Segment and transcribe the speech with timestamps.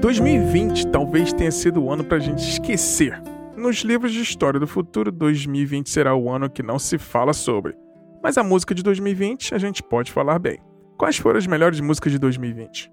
[0.00, 3.20] 2020 talvez tenha sido o ano para a gente esquecer.
[3.56, 7.74] Nos livros de história do futuro, 2020 será o ano que não se fala sobre.
[8.22, 10.58] Mas a música de 2020 a gente pode falar bem.
[10.96, 12.90] Quais foram as melhores músicas de 2020?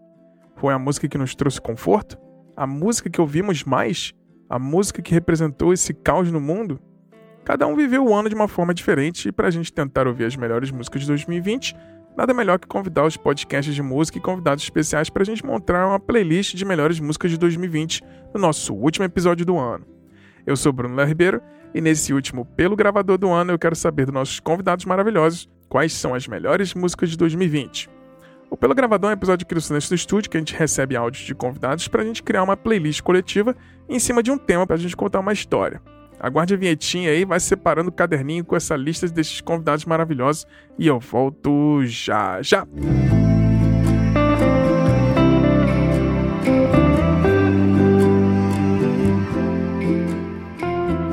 [0.56, 2.18] Foi a música que nos trouxe conforto?
[2.56, 4.14] A música que ouvimos mais?
[4.52, 6.78] A música que representou esse caos no mundo?
[7.46, 10.26] Cada um viveu o ano de uma forma diferente e para a gente tentar ouvir
[10.26, 11.74] as melhores músicas de 2020,
[12.18, 15.88] nada melhor que convidar os podcasts de música e convidados especiais para a gente montar
[15.88, 19.86] uma playlist de melhores músicas de 2020 no nosso último episódio do ano.
[20.46, 21.42] Eu sou Bruno Léo Ribeiro
[21.74, 25.94] e nesse último Pelo Gravador do ano eu quero saber dos nossos convidados maravilhosos quais
[25.94, 27.90] são as melhores músicas de 2020.
[28.52, 31.24] O Pelo Gravador é um episódio do Silêncio do Estúdio que a gente recebe áudios
[31.24, 33.56] de convidados para a gente criar uma playlist coletiva
[33.88, 35.82] em cima de um tema para a gente contar uma história.
[36.20, 40.46] Aguarde a vinhetinha aí, vai separando o caderninho com essa lista desses convidados maravilhosos
[40.78, 42.68] e eu volto já já.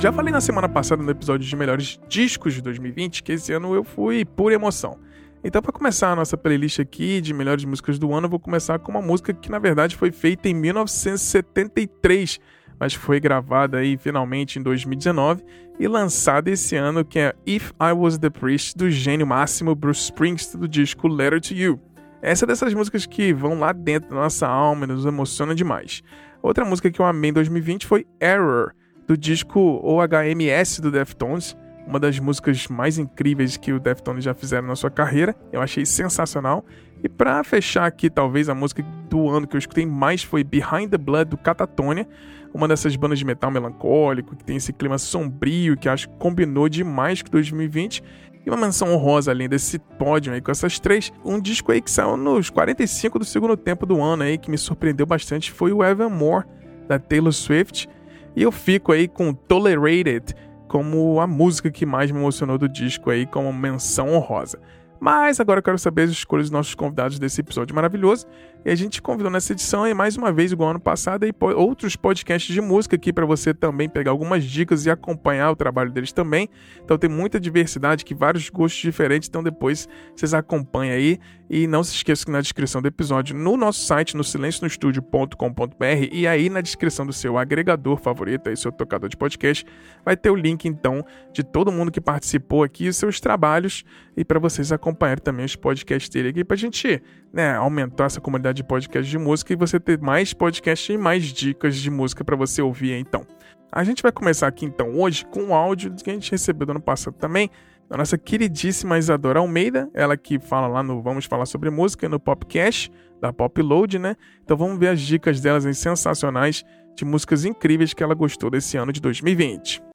[0.01, 3.77] Já falei na semana passada no episódio de melhores discos de 2020 que esse ano
[3.77, 4.99] eu fui pura emoção.
[5.43, 8.79] Então, para começar a nossa playlist aqui de melhores músicas do ano, eu vou começar
[8.79, 12.41] com uma música que na verdade foi feita em 1973
[12.79, 15.43] mas foi gravada aí finalmente em 2019
[15.79, 20.03] e lançada esse ano, que é If I Was the Priest, do gênio máximo Bruce
[20.03, 21.81] Springsteen, do disco Letter to You.
[22.21, 26.03] Essa é dessas músicas que vão lá dentro da nossa alma e nos emociona demais.
[26.43, 28.73] Outra música que eu amei em 2020 foi Error,
[29.07, 31.57] do disco OHMS do Deftones,
[31.89, 35.35] uma das músicas mais incríveis que o Deftones já fizeram na sua carreira.
[35.51, 36.63] Eu achei sensacional.
[37.03, 40.91] E para fechar aqui, talvez a música do ano que eu escutei mais foi Behind
[40.91, 42.07] the Blood do Catatonia,
[42.53, 46.69] uma dessas bandas de metal melancólico, que tem esse clima sombrio, que acho que combinou
[46.69, 48.03] demais com 2020.
[48.45, 51.91] E uma menção honrosa além desse pódio aí com essas três, um disco aí que
[51.91, 55.83] saiu nos 45 do segundo tempo do ano aí, que me surpreendeu bastante, foi o
[55.83, 56.45] Evermore,
[56.87, 57.89] da Taylor Swift.
[58.37, 60.35] E eu fico aí com Tolerated
[60.69, 64.61] como a música que mais me emocionou do disco aí, como menção honrosa.
[65.01, 68.27] Mas agora eu quero saber as escolhas dos nossos convidados desse episódio maravilhoso.
[68.65, 71.97] E a gente convidou nessa edição aí mais uma vez, igual ano passado, aí, outros
[71.97, 76.13] podcasts de música aqui para você também pegar algumas dicas e acompanhar o trabalho deles
[76.13, 76.49] também.
[76.83, 79.29] Então tem muita diversidade, que vários gostos diferentes.
[79.29, 81.19] Então depois vocês acompanham aí.
[81.51, 86.27] E não se esqueça que na descrição do episódio, no nosso site, no silencionostudio.com.br e
[86.27, 89.65] aí na descrição do seu agregador favorito, aí seu tocador de podcast,
[90.05, 91.03] vai ter o link então
[91.33, 93.83] de todo mundo que participou aqui e seus trabalhos
[94.15, 97.03] e para vocês acompanharem também os podcasts dele aqui pra gente,
[97.33, 101.25] né, aumentar essa comunidade de podcast de música e você ter mais podcasts e mais
[101.25, 103.27] dicas de música para você ouvir então.
[103.71, 106.73] A gente vai começar aqui então hoje com um áudio que a gente recebeu no
[106.73, 107.51] ano passado também,
[107.89, 112.21] da nossa queridíssima Isadora Almeida, ela que fala lá no Vamos Falar Sobre Música, no
[112.21, 114.15] Popcast, da Popload, né?
[114.43, 118.93] Então vamos ver as dicas delas sensacionais de músicas incríveis que ela gostou desse ano
[118.93, 119.88] de 2020.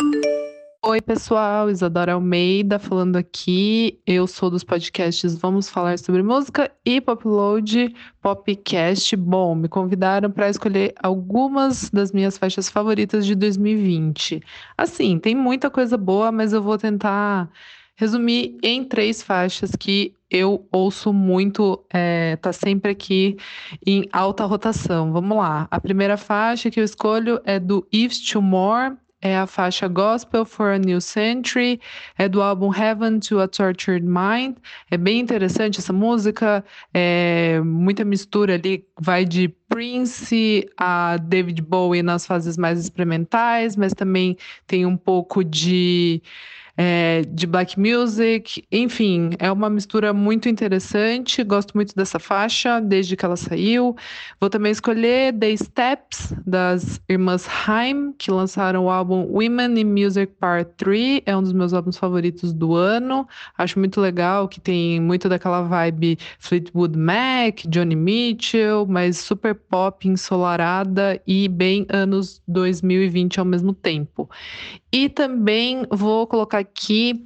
[0.86, 4.02] Oi, pessoal, Isadora Almeida falando aqui.
[4.06, 9.16] Eu sou dos podcasts Vamos Falar sobre Música e Popload Popcast.
[9.16, 14.42] Bom, me convidaram para escolher algumas das minhas faixas favoritas de 2020.
[14.78, 17.50] Assim, tem muita coisa boa, mas eu vou tentar
[17.96, 23.38] resumir em três faixas que eu ouço muito, é, tá sempre aqui
[23.88, 25.14] em alta rotação.
[25.14, 25.66] Vamos lá.
[25.72, 30.44] A primeira faixa que eu escolho é do If to More é a faixa Gospel
[30.44, 31.80] for a New Century,
[32.18, 34.58] é do álbum Heaven to a Tortured Mind.
[34.92, 36.64] É bem interessante essa música,
[36.94, 43.94] é muita mistura ali, vai de Prince a David Bowie nas fases mais experimentais, mas
[43.94, 46.22] também tem um pouco de
[46.76, 51.44] é, de black music, enfim, é uma mistura muito interessante.
[51.44, 53.96] Gosto muito dessa faixa desde que ela saiu.
[54.40, 60.34] Vou também escolher The Steps das irmãs Haim, que lançaram o álbum Women in Music
[60.40, 61.22] Part 3.
[61.28, 63.28] É um dos meus álbuns favoritos do ano.
[63.56, 70.08] Acho muito legal que tem muito daquela vibe Fleetwood Mac, Johnny Mitchell, mas super pop,
[70.08, 74.28] ensolarada e bem anos 2020 ao mesmo tempo.
[74.92, 77.26] E também vou colocar aqui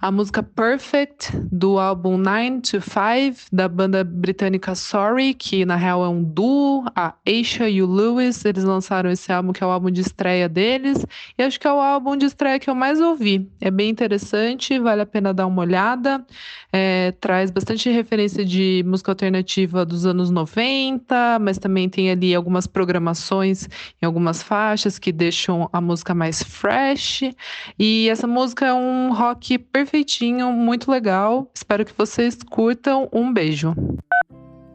[0.00, 6.04] a música Perfect do álbum 9 to 5 da banda britânica Sorry, que na real
[6.04, 9.70] é um duo, a Aisha e o Lewis, eles lançaram esse álbum que é o
[9.70, 11.04] álbum de estreia deles,
[11.38, 13.48] e acho que é o álbum de estreia que eu mais ouvi.
[13.60, 16.24] É bem interessante, vale a pena dar uma olhada.
[16.72, 22.66] É, traz bastante referência de música alternativa dos anos 90, mas também tem ali algumas
[22.66, 23.68] programações
[24.02, 27.22] em algumas faixas que deixam a música mais fresh.
[27.78, 29.56] E essa música é um rock
[29.94, 31.48] perfeitinho, muito legal.
[31.54, 33.08] Espero que vocês curtam.
[33.12, 33.72] Um beijo.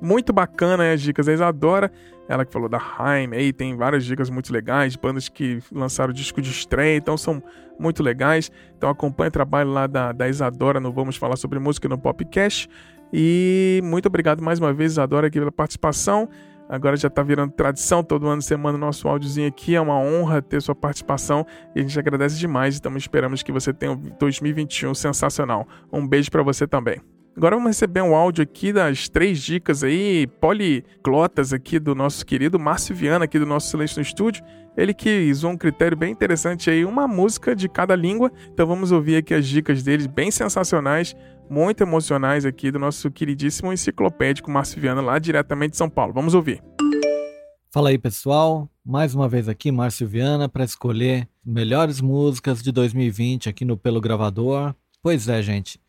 [0.01, 1.92] Muito bacana as dicas, a Isadora,
[2.30, 6.42] ela que falou da Haim, aí tem várias dicas muito legais, bandas que lançaram disco
[6.42, 7.44] de estreia, então são
[7.77, 8.50] muito legais.
[8.77, 12.69] Então acompanhe o trabalho lá da, da Isadora no Vamos Falar Sobre Música no Popcast.
[13.12, 16.30] E muito obrigado mais uma vez, Isadora, aqui pela participação.
[16.69, 19.74] Agora já está virando tradição, todo ano você manda nosso áudiozinho aqui.
[19.74, 21.44] É uma honra ter sua participação
[21.75, 22.77] e a gente agradece demais.
[22.77, 25.68] Então esperamos que você tenha um 2021 sensacional.
[25.92, 27.01] Um beijo para você também.
[27.36, 32.60] Agora vamos receber um áudio aqui das três dicas aí, poliglotas aqui do nosso querido
[32.60, 34.44] Márcio Viana, aqui do nosso Silêncio no Estúdio.
[34.75, 38.31] Ele que usou um critério bem interessante aí, uma música de cada língua.
[38.54, 41.16] Então vamos ouvir aqui as dicas dele, bem sensacionais
[41.50, 46.13] muito emocionais aqui do nosso queridíssimo enciclopédico Márcio Viana, lá diretamente de São Paulo.
[46.13, 46.63] Vamos ouvir.
[47.72, 48.69] Fala aí, pessoal.
[48.86, 54.01] Mais uma vez aqui, Márcio Viana, para escolher melhores músicas de 2020 aqui no Pelo
[54.01, 54.74] Gravador.
[55.01, 55.80] Pois é, gente.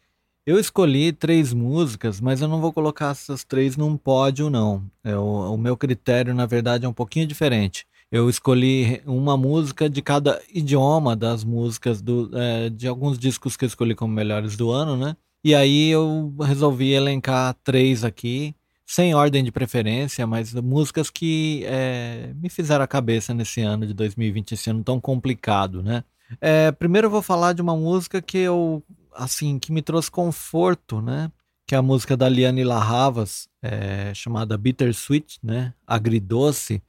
[0.47, 4.83] Eu escolhi três músicas, mas eu não vou colocar essas três num pódio, não.
[5.05, 7.87] É, o, o meu critério, na verdade, é um pouquinho diferente.
[8.11, 13.65] Eu escolhi uma música de cada idioma das músicas do, é, de alguns discos que
[13.65, 15.17] eu escolhi como melhores do ano, né?
[15.43, 18.55] E aí eu resolvi elencar três aqui,
[18.87, 23.95] sem ordem de preferência, mas músicas que é, me fizeram a cabeça nesse ano de
[23.95, 26.05] 2020, esse ano tão complicado, né?
[26.41, 28.83] É, primeiro eu vou falar de uma música que eu,
[29.15, 31.31] assim, que me trouxe conforto, né?
[31.67, 35.75] Que é a música da Liane Larravas, é, chamada Bittersweet, né?
[35.87, 36.83] Agridoce.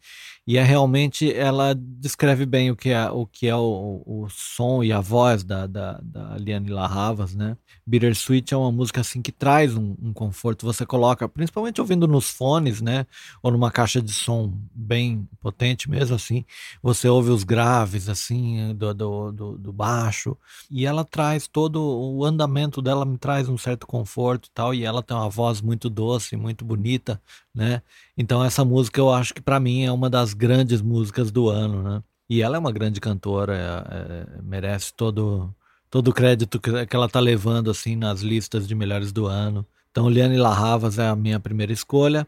[0.47, 4.83] E é realmente, ela descreve bem o que é o, que é o, o som
[4.83, 7.55] e a voz da, da, da Liane Larravas, né?
[7.85, 10.65] Bittersweet é uma música assim que traz um, um, conforto.
[10.65, 13.05] Você coloca, principalmente ouvindo nos fones, né?
[13.43, 16.43] Ou numa caixa de som bem potente mesmo assim.
[16.81, 20.35] Você ouve os graves assim do, do, do, do baixo
[20.71, 24.73] e ela traz todo o andamento dela me traz um certo conforto e tal.
[24.73, 27.21] E ela tem uma voz muito doce, muito bonita,
[27.53, 27.81] né?
[28.17, 31.83] Então essa música eu acho que para mim é uma das grandes músicas do ano,
[31.83, 32.03] né?
[32.29, 35.53] E ela é uma grande cantora, é, é, merece todo
[35.91, 39.67] todo o crédito que, ela tá levando assim nas listas de melhores do ano.
[39.91, 42.25] Então, Liane Larravas é a minha primeira escolha.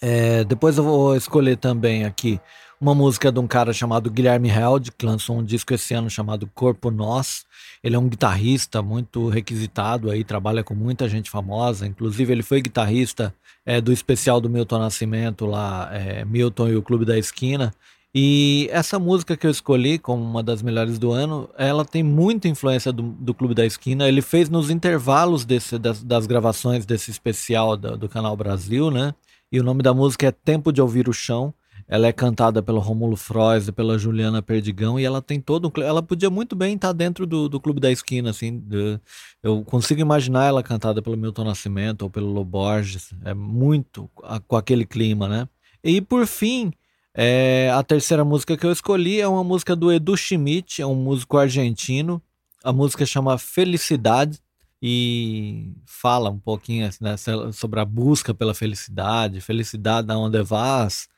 [0.00, 2.40] É, depois eu vou escolher também aqui
[2.84, 6.46] uma música de um cara chamado Guilherme Held, que lançou um disco esse ano chamado
[6.54, 7.46] Corpo Nós.
[7.82, 11.86] Ele é um guitarrista muito requisitado aí, trabalha com muita gente famosa.
[11.86, 13.34] Inclusive, ele foi guitarrista
[13.64, 17.72] é, do especial do Milton Nascimento lá, é, Milton e o Clube da Esquina.
[18.14, 22.48] E essa música que eu escolhi como uma das melhores do ano, ela tem muita
[22.48, 24.06] influência do, do Clube da Esquina.
[24.06, 29.14] Ele fez nos intervalos desse, das, das gravações desse especial do, do Canal Brasil, né?
[29.50, 31.54] E o nome da música é Tempo de Ouvir o Chão.
[31.86, 35.82] Ela é cantada pelo Rômulo Frois e pela Juliana Perdigão e ela tem todo um,
[35.82, 38.98] ela podia muito bem estar dentro do, do Clube da Esquina assim de,
[39.42, 44.56] eu consigo imaginar ela cantada pelo Milton Nascimento ou pelo Loborges é muito a, com
[44.56, 45.48] aquele clima né
[45.82, 46.72] e por fim
[47.16, 50.96] é, a terceira música que eu escolhi é uma música do Edu Schmidt, é um
[50.96, 52.20] músico argentino.
[52.62, 54.40] A música chama Felicidade
[54.82, 57.14] e fala um pouquinho né,
[57.52, 61.08] sobre a busca pela felicidade, felicidade da onde vas.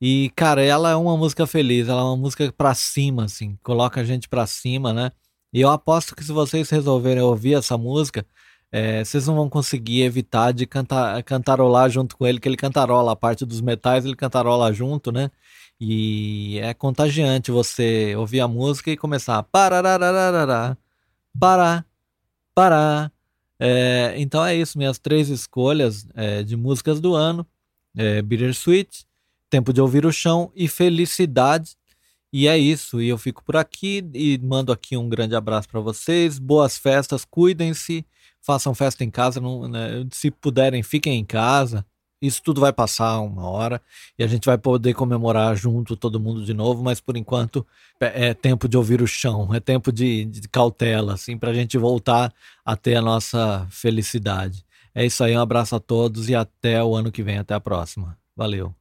[0.00, 4.00] E, cara, ela é uma música feliz, ela é uma música pra cima, assim, coloca
[4.00, 5.12] a gente pra cima, né?
[5.52, 8.24] E eu aposto que se vocês resolverem ouvir essa música,
[8.72, 13.12] é, vocês não vão conseguir evitar de cantar, cantarolar junto com ele, que ele cantarola
[13.12, 15.30] a parte dos metais, ele cantarola junto, né?
[15.80, 20.76] E é contagiante você ouvir a música e começar parararararará,
[21.38, 21.86] parar,
[22.54, 23.12] parar.
[23.58, 27.46] É, então é isso, minhas três escolhas é, de músicas do ano:
[27.96, 29.06] é, Bittersweet,
[29.50, 31.76] Tempo de Ouvir o Chão e Felicidade.
[32.32, 35.80] E é isso, e eu fico por aqui e mando aqui um grande abraço para
[35.80, 36.38] vocês.
[36.38, 38.06] Boas festas, cuidem-se
[38.40, 40.06] façam festa em casa, não, né?
[40.10, 41.84] se puderem, fiquem em casa.
[42.22, 43.80] Isso tudo vai passar uma hora
[44.18, 47.66] e a gente vai poder comemorar junto todo mundo de novo, mas por enquanto
[47.98, 51.54] é, é tempo de ouvir o chão, é tempo de, de cautela, assim, para a
[51.54, 54.64] gente voltar a ter a nossa felicidade.
[54.94, 57.60] É isso aí, um abraço a todos e até o ano que vem, até a
[57.60, 58.18] próxima.
[58.36, 58.79] Valeu.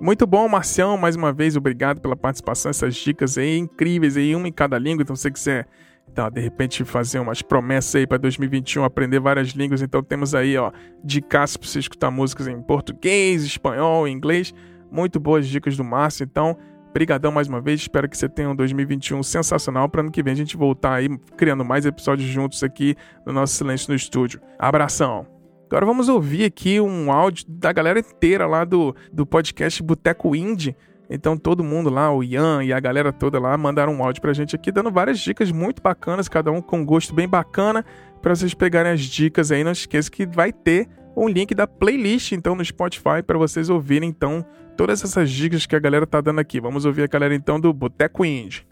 [0.00, 4.48] Muito bom, Marcião, mais uma vez, obrigado pela participação, essas dicas aí incríveis aí, uma
[4.48, 5.68] em cada língua, então se você quiser
[6.10, 9.82] Então, de repente fazer umas promessas aí para 2021, aprender várias línguas.
[9.82, 10.70] Então temos aí, ó,
[11.02, 14.54] dicas para você escutar músicas em português, espanhol, inglês.
[14.90, 16.22] Muito boas dicas do Márcio.
[16.22, 16.56] Então,
[16.92, 17.80] brigadão mais uma vez.
[17.80, 21.08] Espero que você tenha um 2021 sensacional para ano que vem a gente voltar aí
[21.36, 22.94] criando mais episódios juntos aqui
[23.26, 24.40] no nosso Silêncio no Estúdio.
[24.56, 25.33] Abração.
[25.66, 30.76] Agora vamos ouvir aqui um áudio da galera inteira lá do, do podcast Boteco Indie
[31.08, 34.32] então todo mundo lá, o Ian e a galera toda lá, mandaram um áudio pra
[34.32, 37.84] gente aqui, dando várias dicas muito bacanas, cada um com um gosto bem bacana,
[38.22, 39.62] para vocês pegarem as dicas aí.
[39.62, 44.08] Não esqueça que vai ter um link da playlist então no Spotify para vocês ouvirem
[44.08, 44.44] então
[44.76, 46.60] todas essas dicas que a galera tá dando aqui.
[46.60, 48.66] Vamos ouvir a galera então do Boteco Indie.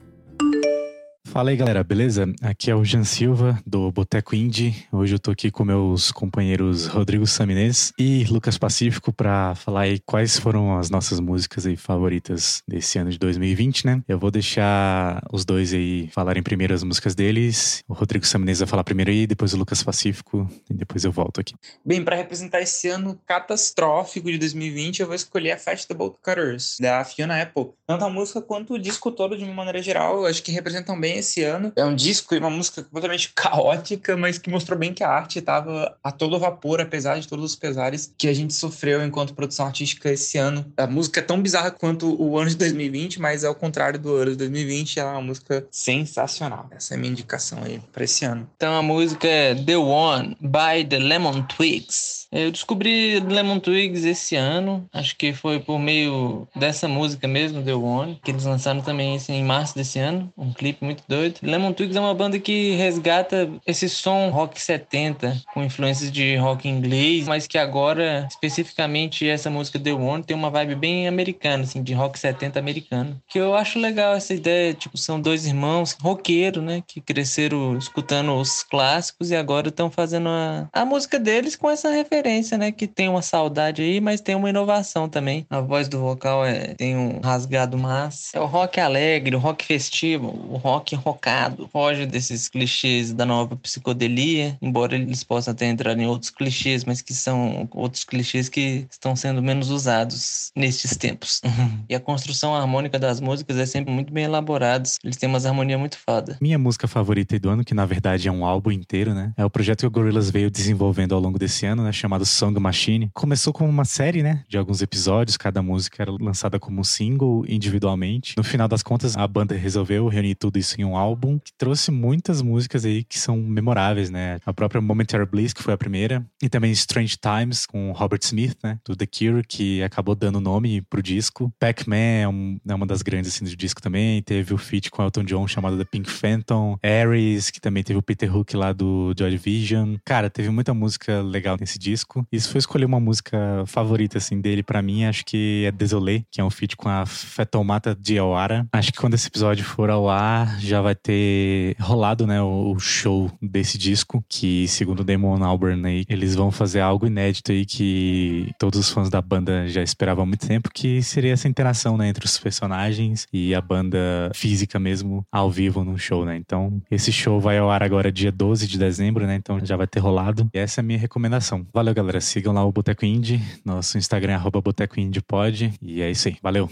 [1.33, 2.31] Fala aí, galera, beleza?
[2.43, 4.87] Aqui é o Jean Silva, do Boteco Indie.
[4.93, 9.99] Hoje eu tô aqui com meus companheiros Rodrigo Saminês e Lucas Pacífico para falar aí
[9.99, 14.03] quais foram as nossas músicas aí favoritas desse ano de 2020, né?
[14.07, 17.83] Eu vou deixar os dois aí falarem primeiro as músicas deles.
[17.89, 21.41] O Rodrigo Saminês vai falar primeiro aí, depois o Lucas Pacífico e depois eu volto
[21.41, 21.55] aqui.
[21.83, 27.03] Bem, para representar esse ano catastrófico de 2020, eu vou escolher a Festival Cutters, da
[27.07, 27.71] Fiona Apple.
[27.87, 31.22] Tanto a música quanto o disco todo, de uma maneira geral, acho que representam bem
[31.23, 31.73] esse ano.
[31.75, 35.39] É um disco e uma música completamente caótica, mas que mostrou bem que a arte
[35.39, 39.67] estava a todo vapor, apesar de todos os pesares que a gente sofreu enquanto produção
[39.67, 40.65] artística esse ano.
[40.77, 44.33] A música é tão bizarra quanto o ano de 2020, mas ao contrário do ano
[44.33, 46.69] de 2020, ela é uma música sensacional.
[46.71, 48.49] Essa é a minha indicação aí para esse ano.
[48.57, 52.22] Então a música é The One by The Lemon Twigs.
[52.33, 57.75] Eu descobri Lemon Twigs esse ano, acho que foi por meio dessa música mesmo, The
[57.75, 61.41] One, que eles lançaram também assim, em março desse ano, um clipe muito doido.
[61.43, 66.67] Lemon Twigs é uma banda que resgata esse som rock 70, com influências de rock
[66.67, 71.83] inglês, mas que agora, especificamente essa música The One, tem uma vibe bem americana, assim,
[71.83, 73.21] de rock 70 americano.
[73.29, 78.35] Que eu acho legal essa ideia, tipo, são dois irmãos roqueiros, né, que cresceram escutando
[78.35, 82.22] os clássicos e agora estão fazendo a, a música deles com essa referência,
[82.59, 85.47] né, que tem uma saudade aí, mas tem uma inovação também.
[85.51, 88.37] A voz do vocal é, tem um rasgado massa.
[88.37, 93.57] É o rock alegre, o rock festivo, o rock rocado, foge desses clichês da nova
[93.57, 98.87] psicodelia, embora eles possam até entrar em outros clichês, mas que são outros clichês que
[98.91, 101.41] estão sendo menos usados nestes tempos.
[101.89, 104.89] e a construção harmônica das músicas é sempre muito bem elaborada.
[105.05, 106.37] Eles têm umas harmonias muito foda.
[106.41, 109.33] Minha música favorita do ano, que na verdade é um álbum inteiro, né?
[109.37, 111.93] É o projeto que o Gorillaz veio desenvolvendo ao longo desse ano, né?
[112.13, 113.11] Chamado Song Machine.
[113.15, 114.45] Começou como uma série, né?
[114.47, 118.35] De alguns episódios, cada música era lançada como um single individualmente.
[118.37, 121.91] No final das contas, a banda resolveu reunir tudo isso em um álbum que trouxe
[121.91, 124.39] muitas músicas aí que são memoráveis, né?
[124.45, 128.59] A própria Momentary Bliss, que foi a primeira, e também Strange Times com Robert Smith,
[128.63, 128.79] né?
[128.85, 131.51] Do The Cure, que acabou dando nome pro disco.
[131.59, 134.21] Pac-Man é, um, é, uma das grandes assim do disco também.
[134.21, 136.77] Teve o feat com Elton John chamado The Pink Phantom.
[136.83, 139.97] Ares, que também teve o Peter Hook lá do Joy Division.
[140.05, 142.02] Cara, teve muita música legal nesse disco.
[142.31, 146.25] E se for escolher uma música favorita assim dele para mim, acho que é Desolé,
[146.31, 148.67] que é um feat com a Fetomata Diawara.
[148.73, 153.31] Acho que quando esse episódio for ao ar, já vai ter rolado, né, o show
[153.41, 158.53] desse disco, que segundo o Damon Albarn aí, eles vão fazer algo inédito aí que
[158.59, 162.09] todos os fãs da banda já esperavam há muito tempo, que seria essa interação, né,
[162.09, 166.37] entre os personagens e a banda física mesmo ao vivo num show, né?
[166.37, 169.35] Então, esse show vai ao ar agora dia 12 de dezembro, né?
[169.37, 170.49] Então já vai ter rolado.
[170.53, 171.67] E essa é a minha recomendação.
[171.91, 172.21] Galera.
[172.21, 175.01] Sigam lá o Boteco Indie, nosso Instagram é arroba Boteco.
[175.01, 176.37] E é isso aí.
[176.43, 176.69] Valeu.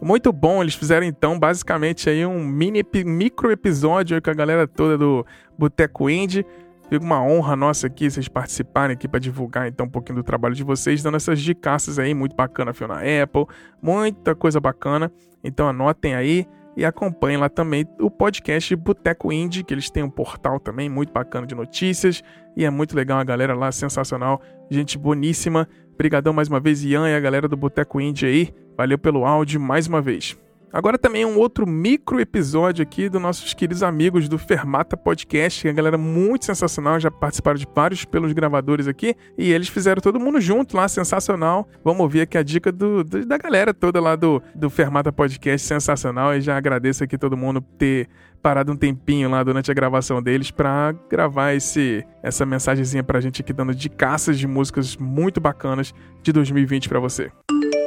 [0.00, 4.96] Muito bom, eles fizeram então basicamente aí um mini micro episódio com a galera toda
[4.96, 5.24] do
[5.58, 6.44] Boteco Indie.
[6.88, 10.54] Fica uma honra nossa aqui, vocês participarem aqui para divulgar então um pouquinho do trabalho
[10.54, 13.46] de vocês, dando essas dicas aí, muito bacana, Fiona Apple,
[13.82, 15.10] muita coisa bacana.
[15.42, 20.10] Então anotem aí e acompanhem lá também o podcast Boteco Indie, que eles têm um
[20.10, 22.22] portal também muito bacana de notícias
[22.56, 24.40] e é muito legal a galera lá, sensacional,
[24.70, 25.68] gente boníssima.
[25.94, 28.54] Obrigadão mais uma vez, Ian e a galera do Boteco Indie aí.
[28.76, 30.36] Valeu pelo áudio mais uma vez.
[30.76, 35.68] Agora também um outro micro episódio aqui dos nossos queridos amigos do Fermata Podcast, que
[35.68, 40.02] é a galera muito sensacional, já participaram de vários pelos gravadores aqui, e eles fizeram
[40.02, 41.66] todo mundo junto lá, sensacional.
[41.82, 45.66] Vamos ouvir aqui a dica do, do, da galera toda lá do, do Fermata Podcast,
[45.66, 48.06] sensacional, e já agradeço aqui todo mundo ter
[48.42, 53.40] parado um tempinho lá durante a gravação deles para gravar esse essa mensagenzinha pra gente
[53.40, 57.32] aqui dando de caças de músicas muito bacanas de 2020 para você.
[57.50, 57.85] Olá,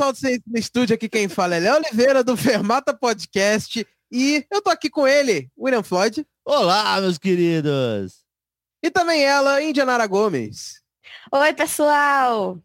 [0.00, 3.86] pessoal do estúdio, aqui quem fala é Léo Oliveira, do Fermata Podcast.
[4.10, 6.26] E eu tô aqui com ele, William Floyd.
[6.42, 8.24] Olá, meus queridos!
[8.82, 10.80] E também ela, Indianara Gomes.
[11.30, 12.58] Oi, pessoal!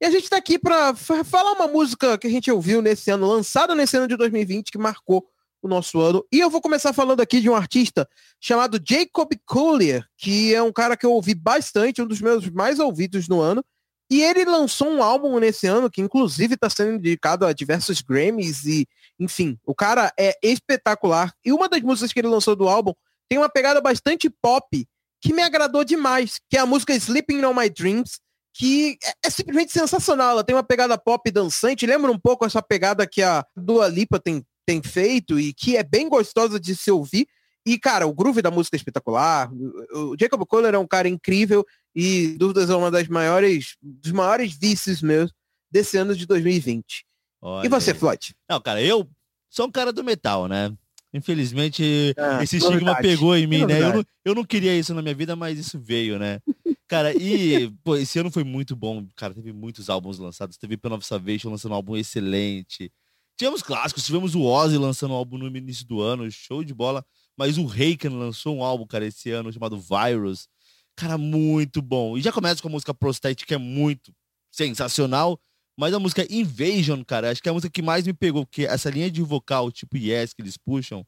[0.00, 3.28] E a gente tá aqui pra falar uma música que a gente ouviu nesse ano,
[3.28, 5.24] lançada nesse ano de 2020, que marcou
[5.62, 6.26] o nosso ano.
[6.32, 8.08] E eu vou começar falando aqui de um artista
[8.40, 12.80] chamado Jacob Collier, que é um cara que eu ouvi bastante, um dos meus mais
[12.80, 13.64] ouvidos no ano.
[14.10, 18.64] E ele lançou um álbum nesse ano que, inclusive, está sendo indicado a diversos Grammys
[18.64, 18.88] e,
[19.20, 21.32] enfim, o cara é espetacular.
[21.44, 22.92] E uma das músicas que ele lançou do álbum
[23.28, 24.86] tem uma pegada bastante pop
[25.20, 28.18] que me agradou demais, que é a música Sleeping on My Dreams,
[28.52, 30.32] que é, é, simplesmente sensacional.
[30.32, 34.18] Ela tem uma pegada pop dançante, lembra um pouco essa pegada que a Dua Lipa
[34.18, 37.28] tem, tem feito e que é bem gostosa de se ouvir.
[37.70, 39.48] E, cara, o groove da música é espetacular.
[39.94, 44.58] O Jacob Kohler é um cara incrível e, dúvidas, é uma das maiores, dos maiores
[44.58, 45.32] vícios meus
[45.70, 47.06] desse ano de 2020.
[47.40, 47.64] Olha.
[47.64, 48.34] E você, Floyd?
[48.48, 49.08] Não, cara, eu
[49.48, 50.72] sou um cara do metal, né?
[51.14, 53.80] Infelizmente, é, esse estigma pegou em mim, né?
[53.80, 56.40] Eu não, eu não queria isso na minha vida, mas isso veio, né?
[56.88, 59.06] Cara, e pô, esse ano foi muito bom.
[59.14, 60.56] Cara, teve muitos álbuns lançados.
[60.56, 62.92] Teve Pen of Salvation lançando um álbum excelente.
[63.38, 67.06] Tivemos clássicos, tivemos o Ozzy lançando um álbum no início do ano, show de bola.
[67.36, 70.48] Mas o Haken lançou um álbum, cara, esse ano, chamado Virus.
[70.96, 72.18] Cara, muito bom.
[72.18, 74.12] E já começa com a música Prostate, que é muito
[74.50, 75.40] sensacional.
[75.78, 78.66] Mas a música Invasion, cara, acho que é a música que mais me pegou, porque
[78.66, 81.06] essa linha de vocal, tipo Yes, que eles puxam,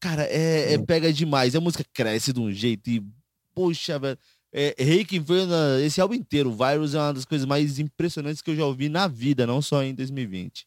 [0.00, 1.54] cara, é, é pega demais.
[1.54, 3.04] A música cresce de um jeito e,
[3.54, 4.18] poxa, velho.
[4.52, 6.50] É, Reiki foi na, esse álbum inteiro.
[6.50, 9.82] Virus é uma das coisas mais impressionantes que eu já ouvi na vida, não só
[9.82, 10.66] em 2020.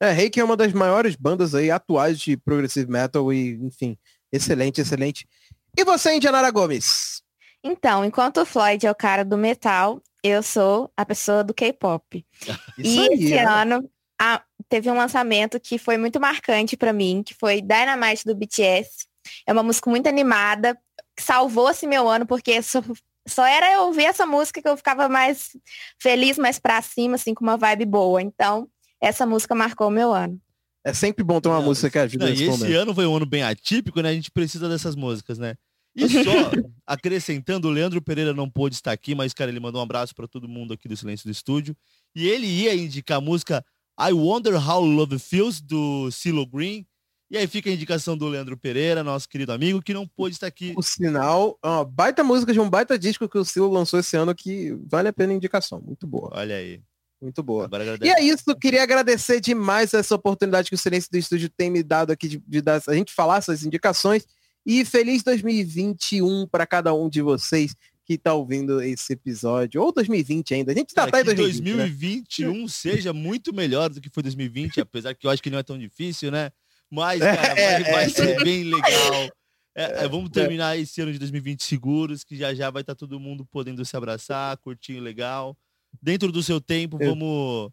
[0.00, 3.96] É, Reiki é uma das maiores bandas aí atuais de progressive metal e, enfim,
[4.32, 5.28] excelente, excelente.
[5.76, 7.22] E você, Indianara Gomes?
[7.62, 12.24] Então, enquanto o Floyd é o cara do metal, eu sou a pessoa do K-pop.
[12.78, 13.44] e aí, esse né?
[13.44, 18.34] ano a, teve um lançamento que foi muito marcante para mim, que foi Dynamite do
[18.34, 19.06] BTS.
[19.46, 20.78] É uma música muito animada,
[21.16, 22.82] que salvou esse meu ano, porque só,
[23.26, 25.56] só era eu ouvir essa música que eu ficava mais
[26.00, 28.22] feliz, mais pra cima, assim, com uma vibe boa.
[28.22, 28.68] Então,
[29.00, 30.40] essa música marcou o meu ano.
[30.86, 33.16] É sempre bom ter uma não, música que ajuda não, E esse ano foi um
[33.16, 34.10] ano bem atípico, né?
[34.10, 35.56] A gente precisa dessas músicas, né?
[35.96, 36.52] E só
[36.86, 40.28] acrescentando, o Leandro Pereira não pôde estar aqui, mas, cara, ele mandou um abraço para
[40.28, 41.76] todo mundo aqui do Silêncio do Estúdio.
[42.14, 43.64] E ele ia indicar a música
[44.00, 46.86] I Wonder How Love Feels, do Silo Green.
[47.28, 50.46] E aí fica a indicação do Leandro Pereira, nosso querido amigo, que não pôde estar
[50.46, 50.72] aqui.
[50.76, 54.32] O sinal, uma baita música de um baita disco que o Silo lançou esse ano
[54.32, 55.80] que vale a pena a indicação.
[55.80, 56.30] Muito boa.
[56.32, 56.80] Olha aí.
[57.20, 57.68] Muito boa.
[58.02, 61.82] E é isso, queria agradecer demais essa oportunidade que o Silêncio do Estúdio tem me
[61.82, 64.26] dado aqui de, de dar, a gente falar essas indicações.
[64.64, 67.74] E feliz 2021 para cada um de vocês
[68.04, 70.72] que está ouvindo esse episódio, ou 2020 ainda.
[70.72, 72.68] A gente está tá em 2020, 2021 né?
[72.68, 75.76] seja muito melhor do que foi 2020, apesar que eu acho que não é tão
[75.76, 76.52] difícil, né?
[76.88, 79.30] Mas, é, cara, é, vai, vai é, ser bem legal.
[79.74, 82.98] É, é, vamos terminar esse ano de 2020 seguros, que já já vai estar tá
[82.98, 85.56] todo mundo podendo se abraçar, curtinho legal.
[86.02, 87.70] Dentro do seu tempo, vamos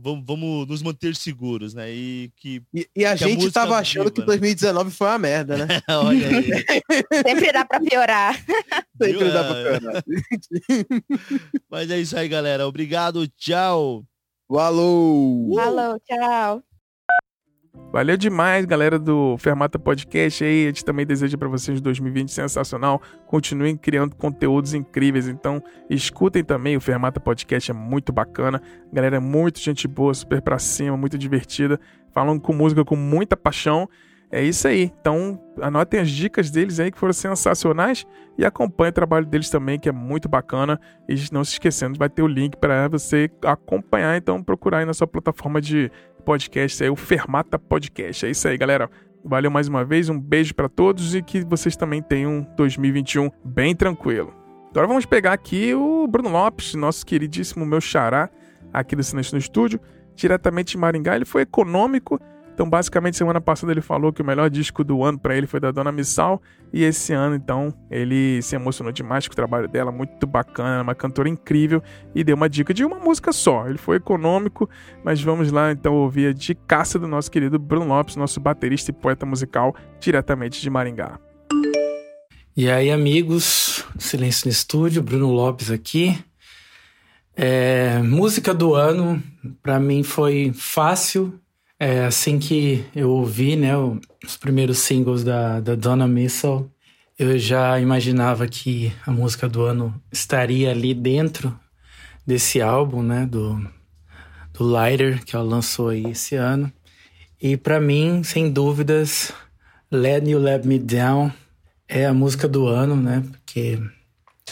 [0.00, 1.90] vamos, vamos nos manter seguros, né?
[1.90, 2.62] E que.
[2.72, 4.94] E, e a que gente estava achando viva, que 2019 né?
[4.96, 5.66] foi uma merda, né?
[5.90, 7.22] Olha aí.
[7.26, 8.44] Sempre dá para piorar.
[9.02, 9.80] Sempre dá pra é.
[9.80, 10.04] piorar.
[11.70, 12.66] Mas é isso aí, galera.
[12.66, 14.04] Obrigado, tchau.
[14.48, 15.54] Falou!
[15.54, 16.62] Falou, tchau.
[17.90, 20.64] Valeu demais, galera do Fermata Podcast aí.
[20.64, 23.00] A gente também deseja para vocês 2020 sensacional.
[23.26, 25.26] Continuem criando conteúdos incríveis.
[25.26, 28.60] Então, escutem também o Fermata Podcast, é muito bacana.
[28.92, 31.80] Galera, é muito gente boa, super pra cima, muito divertida.
[32.12, 33.88] Falando com música com muita paixão.
[34.30, 34.92] É isso aí.
[35.00, 39.78] Então, anotem as dicas deles aí que foram sensacionais e acompanhe o trabalho deles também,
[39.78, 40.78] que é muito bacana.
[41.08, 44.16] E não se esquecendo, vai ter o link para você acompanhar.
[44.18, 45.90] Então, procurar aí na sua plataforma de
[46.28, 48.26] podcast, é o Fermata Podcast.
[48.26, 48.90] É isso aí, galera.
[49.24, 53.74] Valeu mais uma vez, um beijo para todos e que vocês também tenham 2021 bem
[53.74, 54.34] tranquilo.
[54.70, 58.28] Agora vamos pegar aqui o Bruno Lopes, nosso queridíssimo meu xará,
[58.70, 59.80] aqui do Silêncio no Estúdio,
[60.14, 61.16] diretamente de Maringá.
[61.16, 62.20] Ele foi econômico
[62.58, 65.60] então, basicamente, semana passada ele falou que o melhor disco do ano para ele foi
[65.60, 66.42] da Dona Missal.
[66.72, 70.92] E esse ano, então, ele se emocionou demais com o trabalho dela, muito bacana, uma
[70.92, 71.80] cantora incrível.
[72.16, 73.68] E deu uma dica de uma música só.
[73.68, 74.68] Ele foi econômico,
[75.04, 78.92] mas vamos lá então ouvir a dicaça do nosso querido Bruno Lopes, nosso baterista e
[78.92, 81.16] poeta musical, diretamente de Maringá.
[82.56, 86.18] E aí, amigos, Silêncio no Estúdio, Bruno Lopes aqui.
[87.36, 89.22] É, música do ano,
[89.62, 91.38] para mim foi fácil
[91.78, 93.72] é, assim que eu ouvi, né,
[94.24, 96.66] os primeiros singles da, da Donna Missile,
[97.18, 101.58] eu já imaginava que a música do ano estaria ali dentro
[102.26, 103.60] desse álbum, né, do,
[104.52, 106.72] do Lighter, que ela lançou aí esse ano.
[107.40, 109.32] E para mim, sem dúvidas,
[109.90, 111.32] Let You Let Me Down
[111.88, 113.80] é a música do ano, né, porque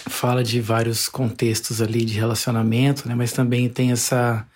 [0.08, 4.46] fala de vários contextos ali de relacionamento, né, mas também tem essa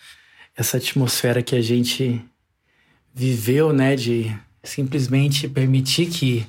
[0.56, 2.22] essa atmosfera que a gente
[3.20, 6.46] viveu, né, de simplesmente permitir que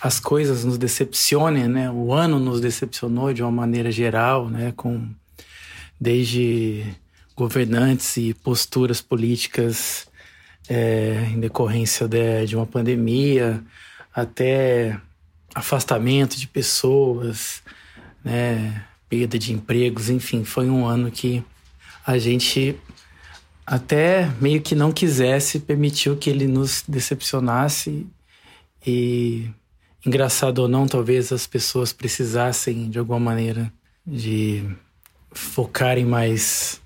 [0.00, 1.90] as coisas nos decepcionem, né?
[1.90, 4.72] O ano nos decepcionou de uma maneira geral, né?
[4.74, 5.06] Com
[6.00, 6.86] desde
[7.36, 10.08] governantes e posturas políticas
[10.66, 13.62] é, em decorrência de, de uma pandemia,
[14.14, 14.98] até
[15.54, 17.60] afastamento de pessoas,
[18.24, 18.82] né?
[19.10, 21.44] Perda de empregos, enfim, foi um ano que
[22.06, 22.76] a gente
[23.70, 28.06] até meio que não quisesse permitiu que ele nos decepcionasse
[28.86, 29.50] e
[30.06, 33.70] engraçado ou não, talvez as pessoas precisassem de alguma maneira
[34.06, 34.64] de
[35.32, 36.80] focarem mais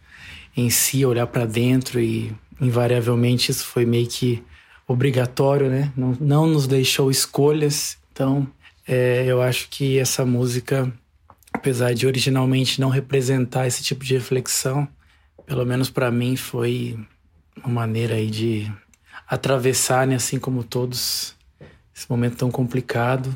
[0.57, 4.43] em si, olhar para dentro e invariavelmente isso foi meio que
[4.89, 5.93] obrigatório, né?
[5.97, 7.97] Não, não nos deixou escolhas.
[8.13, 8.45] Então,
[8.89, 10.93] é, eu acho que essa música,
[11.53, 14.89] apesar de originalmente não representar esse tipo de reflexão,
[15.47, 16.99] pelo menos para mim foi
[17.59, 18.73] uma maneira aí de
[19.27, 21.35] atravessar, né, assim como todos,
[21.95, 23.35] esse momento tão complicado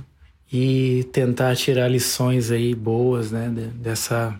[0.52, 4.38] e tentar tirar lições aí boas, né, dessa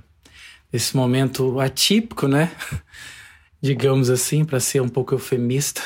[0.71, 2.51] desse momento atípico, né?
[3.63, 5.81] Digamos assim, para ser um pouco eufemista,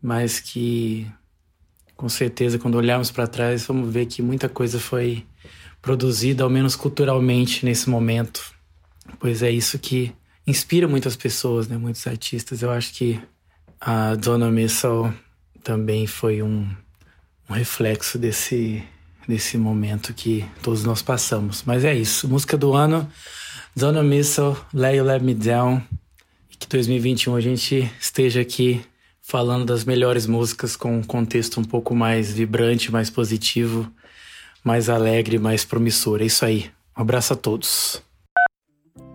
[0.00, 1.06] mas que
[1.96, 5.26] com certeza quando olharmos para trás vamos ver que muita coisa foi
[5.82, 8.54] produzida, ao menos culturalmente, nesse momento.
[9.18, 10.14] Pois é isso que
[10.46, 11.76] inspira muitas pessoas, né?
[11.76, 12.62] Muitos artistas.
[12.62, 13.20] Eu acho que
[13.80, 15.12] a Dona Missal
[15.62, 16.68] também foi um,
[17.48, 18.82] um reflexo desse
[19.26, 21.62] desse momento que todos nós passamos.
[21.64, 22.28] Mas é isso.
[22.28, 23.08] Música do ano
[23.74, 25.82] Dona Missile, Lay You Let Me Down.
[26.50, 28.84] E que 2021 a gente esteja aqui
[29.22, 33.90] falando das melhores músicas com um contexto um pouco mais vibrante, mais positivo,
[34.62, 36.20] mais alegre, mais promissor.
[36.20, 36.70] É isso aí.
[36.96, 38.02] Um abraço a todos.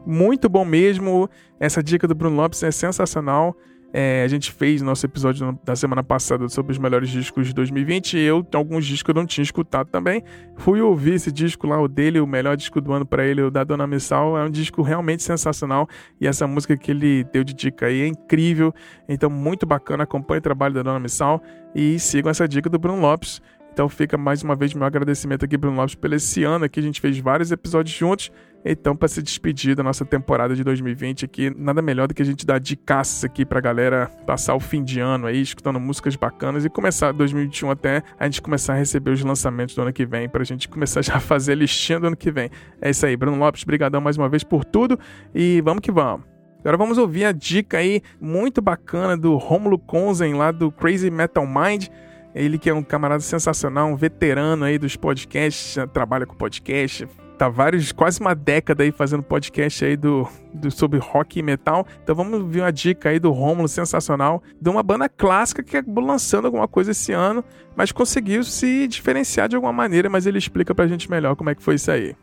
[0.08, 1.30] Muito bom mesmo.
[1.60, 3.54] Essa dica do Bruno Lopes é sensacional.
[3.92, 8.18] É, a gente fez nosso episódio da semana passada sobre os melhores discos de 2020
[8.18, 10.24] e eu, alguns discos eu não tinha escutado também.
[10.56, 13.52] Fui ouvir esse disco lá, o dele, o melhor disco do ano para ele, o
[13.52, 14.38] da Dona Missal.
[14.38, 15.90] É um disco realmente sensacional
[16.22, 18.74] e essa música que ele deu de dica aí é incrível.
[19.10, 20.06] Então, muito bacana.
[20.06, 21.44] Acompanhe o trabalho da Dona Missal
[21.76, 23.42] e sigam essa dica do Bruno Lopes.
[23.78, 26.80] Então fica mais uma vez meu agradecimento aqui, Bruno Lopes, pelo esse ano aqui.
[26.80, 28.32] A gente fez vários episódios juntos.
[28.66, 32.26] Então, para se despedir da nossa temporada de 2020 aqui, nada melhor do que a
[32.26, 36.66] gente dar dicas aqui pra galera passar o fim de ano aí, escutando músicas bacanas
[36.66, 40.28] e começar 2021 até a gente começar a receber os lançamentos do ano que vem,
[40.28, 42.50] pra gente começar já a fazer a listinha do ano que vem.
[42.82, 45.00] É isso aí, Bruno Lopes, brigadão mais uma vez por tudo
[45.34, 46.26] e vamos que vamos.
[46.60, 51.46] Agora vamos ouvir a dica aí muito bacana do Romulo Konzen lá do Crazy Metal
[51.48, 51.88] Mind.
[52.36, 57.48] Ele que é um camarada sensacional, um veterano aí dos podcasts, trabalha com podcast, tá
[57.50, 61.86] vários, quase uma década aí fazendo podcast aí do, do sobre rock e metal.
[62.04, 66.04] Então vamos ver uma dica aí do Rômulo sensacional, de uma banda clássica que acabou
[66.04, 67.44] lançando alguma coisa esse ano,
[67.76, 71.56] mas conseguiu se diferenciar de alguma maneira, mas ele explica pra gente melhor como é
[71.56, 72.16] que foi isso aí.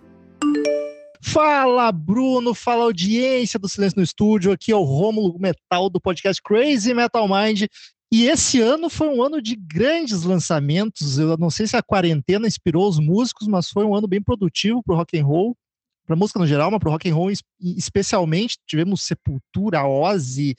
[1.27, 6.43] Fala, Bruno, fala audiência do Silêncio no Estúdio, aqui é o Rômulo Metal do podcast
[6.43, 7.63] Crazy Metal Mind.
[8.17, 11.19] E esse ano foi um ano de grandes lançamentos.
[11.19, 14.81] Eu não sei se a quarentena inspirou os músicos, mas foi um ano bem produtivo
[14.85, 15.57] para o rock and roll,
[16.07, 18.57] para música no geral, mas para o rock and roll especialmente.
[18.69, 20.55] Tivemos Sepultura, Ozzy,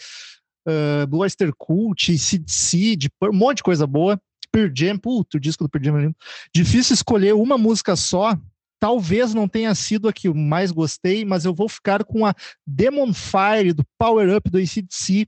[0.67, 4.21] uh, Blue Oyster Cult, CDC, um monte de coisa boa.
[4.51, 6.11] Pearl Jam, puto, o disco do Pearl Jam é.
[6.53, 8.37] Difícil escolher uma música só.
[8.81, 12.35] Talvez não tenha sido a que mais gostei, mas eu vou ficar com a
[12.67, 15.25] Demon Fire do Power Up do ACDC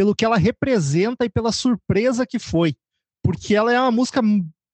[0.00, 2.74] pelo que ela representa e pela surpresa que foi.
[3.22, 4.22] Porque ela é uma música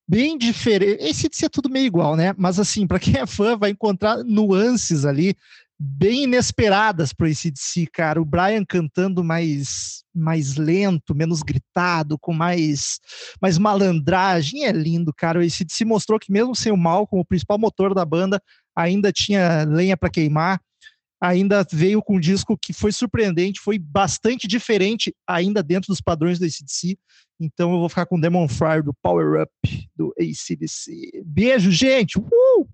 [0.08, 1.02] bem diferente.
[1.02, 2.32] Esse é tudo meio igual, né?
[2.38, 5.34] Mas assim, para quem é fã, vai encontrar nuances ali
[5.76, 8.22] bem inesperadas para esse DC, cara.
[8.22, 13.00] O Brian cantando mais mais lento, menos gritado, com mais
[13.42, 15.44] mais malandragem, é lindo, cara.
[15.44, 18.40] Esse DC mostrou que mesmo sem o mal como o principal motor da banda,
[18.76, 20.60] ainda tinha lenha para queimar
[21.20, 26.38] ainda veio com um disco que foi surpreendente, foi bastante diferente ainda dentro dos padrões
[26.38, 26.98] do ACDC.
[27.40, 31.22] Então eu vou ficar com Demon Fire do Power Up do ACDC.
[31.24, 32.18] Beijo, gente!
[32.18, 32.68] Uh!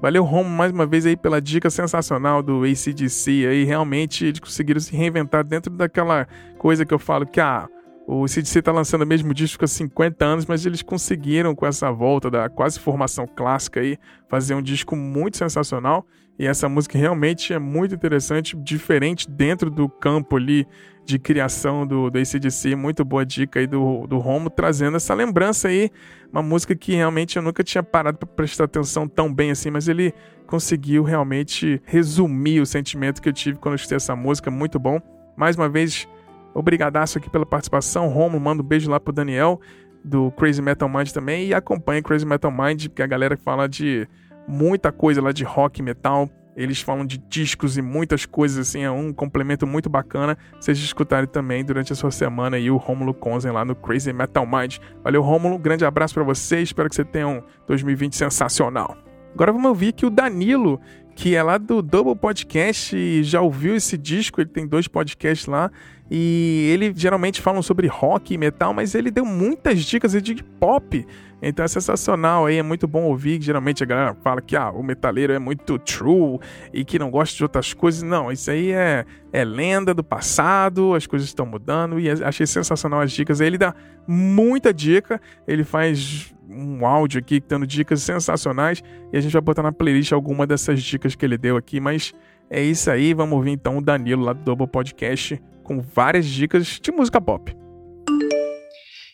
[0.00, 3.46] Valeu, Romo, mais uma vez aí pela dica sensacional do ACDC.
[3.48, 7.68] Aí realmente eles conseguiram se reinventar dentro daquela coisa que eu falo que ah,
[8.06, 11.90] o ACDC tá lançando o mesmo disco há 50 anos, mas eles conseguiram com essa
[11.90, 16.06] volta da quase formação clássica aí fazer um disco muito sensacional.
[16.38, 20.66] E essa música realmente é muito interessante, diferente dentro do campo ali
[21.04, 22.76] de criação do, do ACDC.
[22.76, 25.90] Muito boa dica aí do, do Romo, trazendo essa lembrança aí.
[26.30, 29.88] Uma música que realmente eu nunca tinha parado para prestar atenção tão bem assim, mas
[29.88, 30.14] ele
[30.46, 34.50] conseguiu realmente resumir o sentimento que eu tive quando eu escutei essa música.
[34.50, 35.00] Muito bom.
[35.36, 36.06] Mais uma vez,
[36.54, 38.08] obrigadaço aqui pela participação.
[38.08, 39.60] Romo, manda um beijo lá pro Daniel.
[40.04, 44.06] do Crazy Metal Mind também e acompanhe Crazy Metal Mind, porque a galera fala de
[44.48, 46.28] muita coisa lá de rock metal.
[46.56, 50.36] Eles falam de discos e muitas coisas assim, é um complemento muito bacana.
[50.58, 54.44] Vocês escutarem também durante a sua semana aí o Rômulo Konzen lá no Crazy Metal
[54.44, 54.78] Mind.
[55.04, 58.96] Valeu, Rômulo, grande abraço para você, espero que você tenha um 2020 sensacional.
[59.34, 60.80] Agora vamos ouvir que o Danilo,
[61.18, 65.68] que é lá do Double Podcast, já ouviu esse disco, ele tem dois podcasts lá,
[66.08, 71.04] e ele geralmente falam sobre rock e metal, mas ele deu muitas dicas de pop.
[71.42, 73.42] Então é sensacional aí, é muito bom ouvir.
[73.42, 76.38] Geralmente a galera fala que ah, o metaleiro é muito true
[76.72, 78.02] e que não gosta de outras coisas.
[78.02, 83.00] Não, isso aí é, é lenda do passado, as coisas estão mudando e achei sensacional
[83.00, 83.40] as dicas.
[83.40, 83.74] Ele dá
[84.06, 88.82] muita dica, ele faz um áudio aqui dando dicas sensacionais
[89.12, 92.12] e a gente vai botar na playlist alguma dessas dicas que ele deu aqui, mas
[92.50, 96.80] é isso aí, vamos ouvir então o Danilo lá do Double Podcast com várias dicas
[96.82, 97.54] de música pop.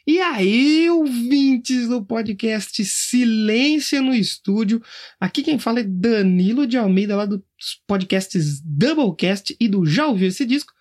[0.06, 4.82] E aí, ouvintes do podcast Silêncio no Estúdio.
[5.18, 7.40] Aqui quem fala é Danilo de Almeida, lá dos
[7.86, 10.74] podcasts Doublecast e do Já Ouviu Esse Disco.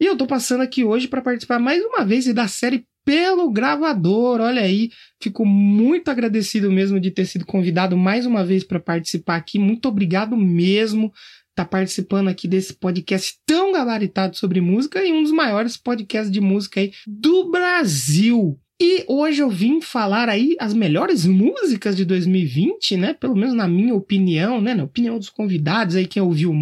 [0.00, 4.40] E eu tô passando aqui hoje para participar mais uma vez da série Pelo Gravador.
[4.40, 4.90] Olha aí,
[5.22, 9.58] fico muito agradecido mesmo de ter sido convidado mais uma vez para participar aqui.
[9.58, 11.12] Muito obrigado mesmo
[11.54, 16.40] tá participando aqui desse podcast tão gabaritado sobre música e um dos maiores podcasts de
[16.40, 18.58] música aí do Brasil.
[18.82, 23.12] E hoje eu vim falar aí as melhores músicas de 2020, né?
[23.12, 24.72] Pelo menos na minha opinião, né?
[24.72, 26.54] Na opinião dos convidados aí, quem ouviu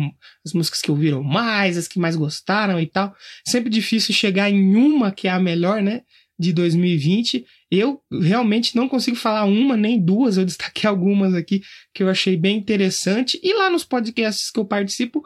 [0.44, 3.14] as músicas que ouviram mais, as que mais gostaram e tal.
[3.46, 6.02] Sempre difícil chegar em uma que é a melhor, né?
[6.38, 7.44] De 2020.
[7.70, 12.36] Eu realmente não consigo falar uma nem duas, eu destaquei algumas aqui que eu achei
[12.36, 13.40] bem interessante.
[13.42, 15.22] E lá nos podcasts que eu participo,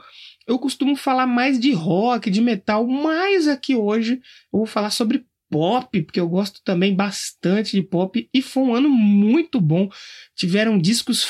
[0.47, 4.15] eu costumo falar mais de rock, de metal, mas aqui hoje
[4.53, 8.75] eu vou falar sobre pop, porque eu gosto também bastante de pop, e foi um
[8.75, 9.91] ano muito bom.
[10.35, 11.23] Tiveram discos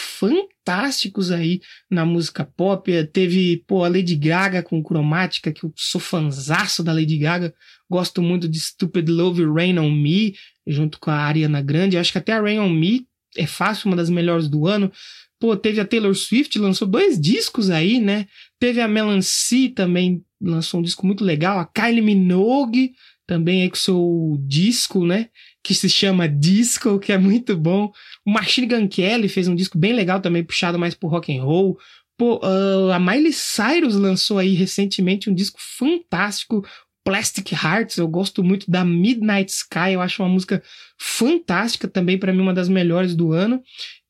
[0.65, 2.91] fantásticos aí na música pop.
[3.13, 7.53] Teve, pô, a Lady Gaga com Cromática, que eu sou fanzaço da Lady Gaga.
[7.91, 10.35] Gosto muito de Stupid Love Rain on Me,
[10.67, 11.99] junto com a Ariana Grande.
[11.99, 14.91] Acho que até a Rain on Me é fácil, uma das melhores do ano.
[15.39, 18.27] Pô, teve a Taylor Swift, lançou dois discos aí, né?
[18.61, 21.59] Teve a Melancy também, lançou um disco muito legal.
[21.59, 22.93] A Kylie Minogue
[23.27, 25.29] também aí com seu disco, né?
[25.63, 27.91] Que se chama Disco, que é muito bom.
[28.25, 31.43] O Machine Gun Kelly fez um disco bem legal também, puxado mais pro rock and
[31.43, 31.79] roll.
[32.17, 36.65] Pô, uh, a Miley Cyrus lançou aí recentemente um disco fantástico,
[37.05, 40.63] Plastic Hearts, eu gosto muito da Midnight Sky, eu acho uma música
[40.99, 43.61] fantástica também, para mim uma das melhores do ano.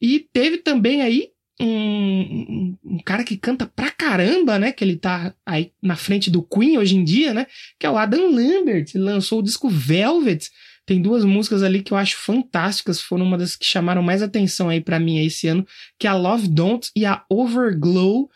[0.00, 4.72] E teve também aí um, um, um, cara que canta pra caramba, né?
[4.72, 7.46] Que ele tá aí na frente do Queen hoje em dia, né?
[7.78, 8.90] Que é o Adam Lambert.
[8.94, 10.50] Lançou o disco Velvet.
[10.92, 14.68] Tem duas músicas ali que eu acho fantásticas, foram uma das que chamaram mais atenção
[14.68, 15.66] aí para mim esse ano,
[15.98, 18.28] que é a Love Don't e a Overglow.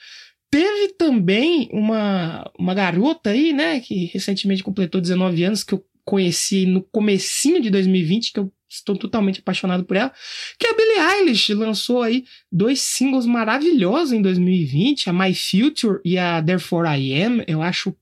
[0.51, 6.65] Teve também uma, uma garota aí, né, que recentemente completou 19 anos, que eu conheci
[6.65, 10.11] no comecinho de 2020, que eu estou totalmente apaixonado por ela,
[10.59, 16.01] que é a Billie Eilish, lançou aí dois singles maravilhosos em 2020, a My Future
[16.03, 17.95] e a Therefore I Am, eu acho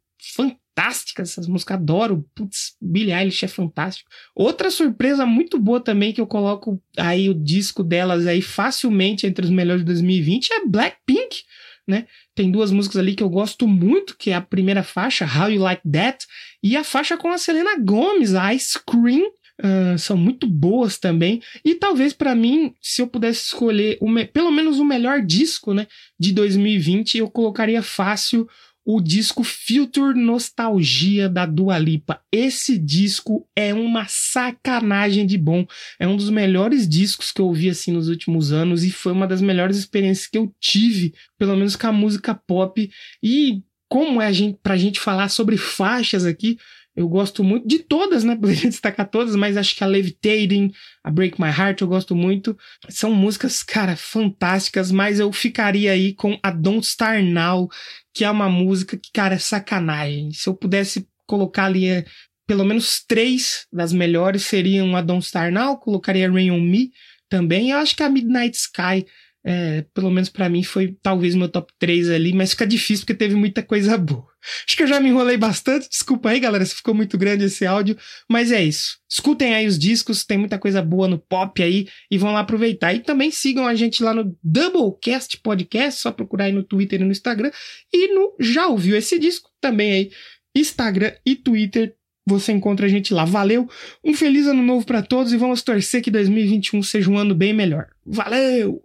[0.75, 4.11] fantásticas essas músicas, adoro, putz, Billie Eilish é fantástico.
[4.35, 9.45] Outra surpresa muito boa também que eu coloco aí o disco delas aí facilmente entre
[9.45, 11.43] os melhores de 2020 é Blackpink,
[11.87, 12.07] né?
[12.35, 15.63] Tem duas músicas ali que eu gosto muito, que é a primeira faixa, How You
[15.63, 16.27] Like That,
[16.63, 21.41] e a faixa com a Selena Gomez, Ice Cream, Uh, são muito boas também.
[21.65, 24.01] E talvez para mim, se eu pudesse escolher
[24.33, 25.87] pelo menos o melhor disco né,
[26.19, 28.49] de 2020, eu colocaria fácil
[28.85, 32.21] o disco Future Nostalgia da Dua Lipa.
[32.31, 35.67] Esse disco é uma sacanagem de bom.
[35.99, 39.27] É um dos melhores discos que eu ouvi assim nos últimos anos e foi uma
[39.27, 42.91] das melhores experiências que eu tive, pelo menos com a música pop.
[43.23, 46.59] E como é a gente, pra gente falar sobre faixas aqui,
[46.97, 48.37] eu gosto muito de todas, né?
[48.41, 52.57] Poderia destacar todas, mas acho que a Levitating, a Break My Heart eu gosto muito.
[52.89, 57.69] São músicas, cara, fantásticas, mas eu ficaria aí com a Don't Star Now,
[58.13, 60.33] que é uma música que, cara, é sacanagem.
[60.33, 62.05] Se eu pudesse colocar ali é,
[62.47, 66.93] pelo menos três das melhores seriam a Don't Star Now, colocaria Rain On Me
[67.29, 67.71] também.
[67.71, 69.05] Eu acho que a Midnight Sky
[69.45, 73.15] é, pelo menos para mim foi talvez meu top 3 ali, mas fica difícil porque
[73.15, 74.34] teve muita coisa boa.
[74.67, 77.67] Acho que eu já me enrolei bastante, desculpa aí galera se ficou muito grande esse
[77.67, 77.97] áudio,
[78.29, 78.99] mas é isso.
[79.11, 82.93] Escutem aí os discos, tem muita coisa boa no pop aí e vão lá aproveitar.
[82.95, 87.05] E também sigam a gente lá no Doublecast Podcast, só procurar aí no Twitter e
[87.05, 87.51] no Instagram.
[87.93, 90.11] E no Já Ouviu Esse Disco, também aí,
[90.55, 91.95] Instagram e Twitter
[92.27, 93.25] você encontra a gente lá.
[93.25, 93.69] Valeu,
[94.03, 97.53] um feliz ano novo para todos e vamos torcer que 2021 seja um ano bem
[97.53, 97.89] melhor.
[98.05, 98.83] Valeu!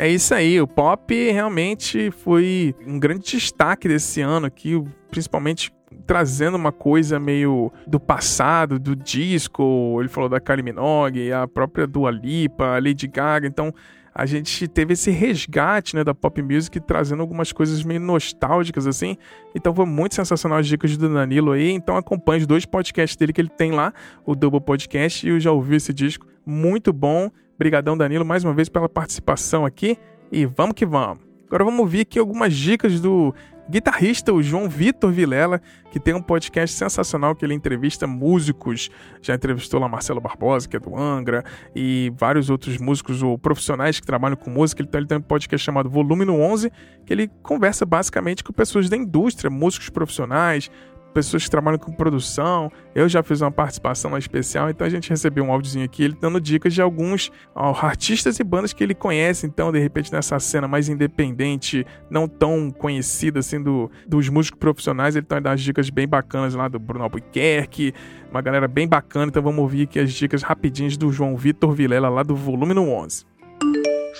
[0.00, 5.70] É isso aí, o pop realmente foi um grande destaque desse ano aqui, principalmente
[6.06, 9.98] trazendo uma coisa meio do passado, do disco.
[10.00, 13.46] Ele falou da Kylie Minogue, a própria Dua Lipa, a Lady Gaga.
[13.46, 13.74] Então
[14.14, 19.18] a gente teve esse resgate né, da pop music trazendo algumas coisas meio nostálgicas assim.
[19.54, 21.72] Então foi muito sensacional as dicas do Danilo aí.
[21.72, 23.92] Então acompanhe os dois podcasts dele que ele tem lá,
[24.24, 26.26] o Double Podcast, e eu já ouvi esse disco.
[26.46, 27.30] Muito bom.
[27.60, 29.98] Obrigadão, Danilo, mais uma vez pela participação aqui.
[30.32, 31.22] E vamos que vamos.
[31.46, 33.34] Agora vamos ouvir aqui algumas dicas do
[33.68, 35.60] guitarrista, o João Vitor Vilela,
[35.92, 38.88] que tem um podcast sensacional que ele entrevista músicos.
[39.20, 41.44] Já entrevistou lá Marcelo Barbosa, que é do Angra,
[41.76, 44.82] e vários outros músicos ou profissionais que trabalham com música.
[44.82, 46.72] Então ele tem um podcast chamado Volume no 11,
[47.04, 50.70] que ele conversa basicamente com pessoas da indústria, músicos profissionais,
[51.10, 52.70] pessoas que trabalham com produção.
[52.94, 56.40] Eu já fiz uma participação especial, então a gente recebeu um áudiozinho aqui, ele dando
[56.40, 59.46] dicas de alguns ó, artistas e bandas que ele conhece.
[59.46, 65.16] Então, de repente, nessa cena mais independente, não tão conhecida assim do, dos músicos profissionais,
[65.16, 67.92] ele tá dando as dicas bem bacanas lá do Bruno Albuquerque,
[68.30, 69.26] uma galera bem bacana.
[69.26, 72.88] Então, vamos ouvir aqui as dicas rapidinhas do João Vitor Vilela lá do Volume no
[72.90, 73.26] 11.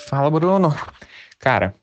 [0.07, 0.75] Fala, Bruno.
[1.39, 1.73] Cara,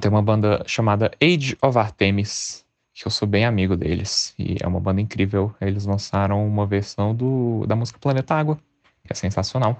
[0.00, 2.65] tem uma banda chamada Age of Artemis
[2.96, 4.34] que eu sou bem amigo deles.
[4.38, 5.54] E é uma banda incrível.
[5.60, 8.58] Eles lançaram uma versão do, da música Planeta Água,
[9.04, 9.78] que é sensacional.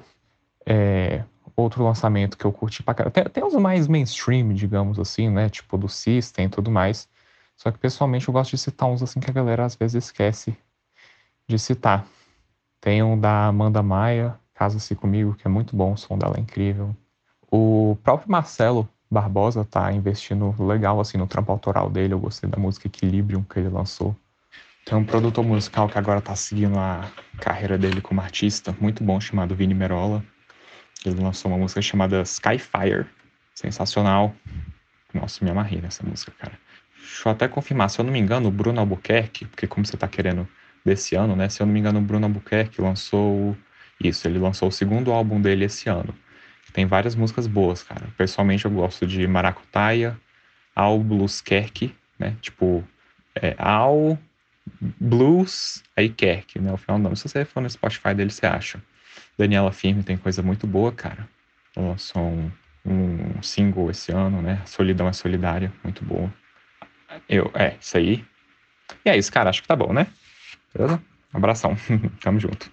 [0.67, 1.25] É,
[1.57, 3.13] outro lançamento que eu curti pra caramba.
[3.13, 5.49] Tem, tem os mais mainstream, digamos assim, né?
[5.49, 7.09] Tipo do System e tudo mais.
[7.57, 10.55] Só que pessoalmente eu gosto de citar uns assim que a galera às vezes esquece
[11.49, 12.07] de citar.
[12.83, 16.41] Tem um da Amanda Maia, Casa-se Comigo, que é muito bom, o som dela é
[16.41, 16.95] incrível.
[17.51, 22.15] O próprio Marcelo Barbosa tá investindo legal assim no trampo autoral dele.
[22.15, 24.17] Eu gostei da música Equilibrium que ele lançou.
[24.85, 29.21] Tem um produtor musical que agora tá seguindo a carreira dele como artista, muito bom,
[29.21, 30.25] chamado Vini Merola.
[31.05, 33.07] Ele lançou uma música chamada Skyfire,
[33.55, 34.35] sensacional.
[35.13, 36.53] Nossa, me amarrei nessa música, cara.
[36.97, 39.97] Deixa eu até confirmar, se eu não me engano, o Bruno Albuquerque, porque como você
[39.97, 40.47] tá querendo
[40.85, 41.49] desse ano, né?
[41.49, 43.57] Se eu não me engano, o Bruno Albuquerque lançou
[44.01, 46.15] isso, ele lançou o segundo álbum dele esse ano.
[46.77, 48.07] Tem várias músicas boas, cara.
[48.19, 50.15] Pessoalmente eu gosto de Maracutaia,
[50.75, 52.37] Al Blues Kerk, né?
[52.43, 52.87] Tipo,
[53.35, 54.19] é, Al
[55.01, 56.71] Blues, aí Kerk, né?
[56.71, 57.17] O final nome.
[57.17, 58.79] Se você for no Spotify dele, você acha.
[59.39, 61.27] Daniela Firme tem coisa muito boa, cara.
[61.75, 62.51] Lançou um,
[62.85, 64.61] um single esse ano, né?
[64.67, 66.31] Solidão é Solidária, muito boa.
[67.27, 68.23] Eu, é, isso aí.
[69.03, 69.49] E é isso, cara.
[69.49, 70.09] Acho que tá bom, né?
[70.75, 71.03] Beleza?
[71.33, 71.75] Abração.
[72.21, 72.71] Tamo junto.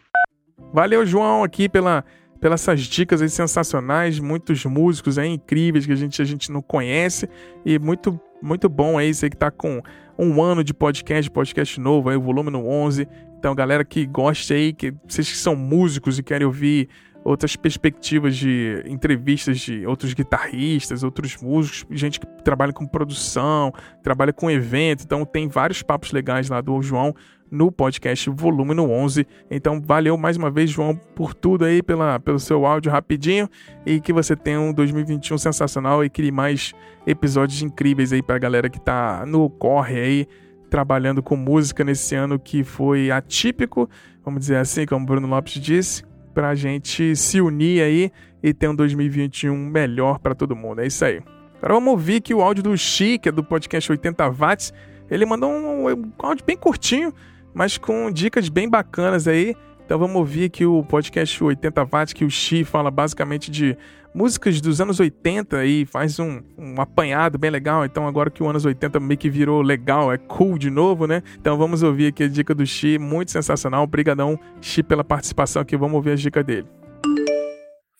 [0.73, 2.03] Valeu, João, aqui pela
[2.43, 6.61] pelas essas dicas aí sensacionais, muitos músicos aí incríveis que a gente, a gente não
[6.61, 7.29] conhece
[7.65, 9.81] e muito muito bom aí, você que tá com
[10.19, 13.07] um ano de podcast, podcast novo aí, o volume no 11.
[13.39, 16.89] Então, galera que gosta aí, que vocês que são músicos e querem ouvir
[17.23, 23.71] outras perspectivas de entrevistas de outros guitarristas, outros músicos, gente que trabalha com produção,
[24.03, 25.05] trabalha com evento.
[25.05, 27.15] Então tem vários papos legais lá do João
[27.53, 29.27] no podcast volume no 11.
[29.49, 33.47] Então valeu mais uma vez, João, por tudo aí, pela, pelo seu áudio rapidinho
[33.85, 36.73] e que você tenha um 2021 sensacional e crie mais
[37.05, 40.27] episódios incríveis aí pra galera que tá no corre aí
[40.67, 43.87] trabalhando com música nesse ano que foi atípico,
[44.25, 48.11] vamos dizer assim, como o Bruno Lopes disse pra gente se unir aí
[48.41, 50.81] e ter um 2021 melhor para todo mundo.
[50.81, 51.21] É isso aí.
[51.57, 54.73] Agora vamos ouvir que o áudio do Chi, que é do podcast 80 Watts,
[55.11, 57.13] ele mandou um, um áudio bem curtinho,
[57.53, 59.55] mas com dicas bem bacanas aí.
[59.85, 63.77] Então vamos ouvir aqui o podcast 80 Watts, que o Xi fala basicamente de
[64.13, 67.83] músicas dos anos 80 e faz um, um apanhado bem legal.
[67.83, 71.23] Então, agora que o anos 80 meio que virou legal, é cool de novo, né?
[71.39, 73.83] Então, vamos ouvir aqui a dica do Xi, muito sensacional.
[73.83, 75.75] Obrigadão, Xi, pela participação aqui.
[75.75, 76.67] Vamos ouvir a dica dele.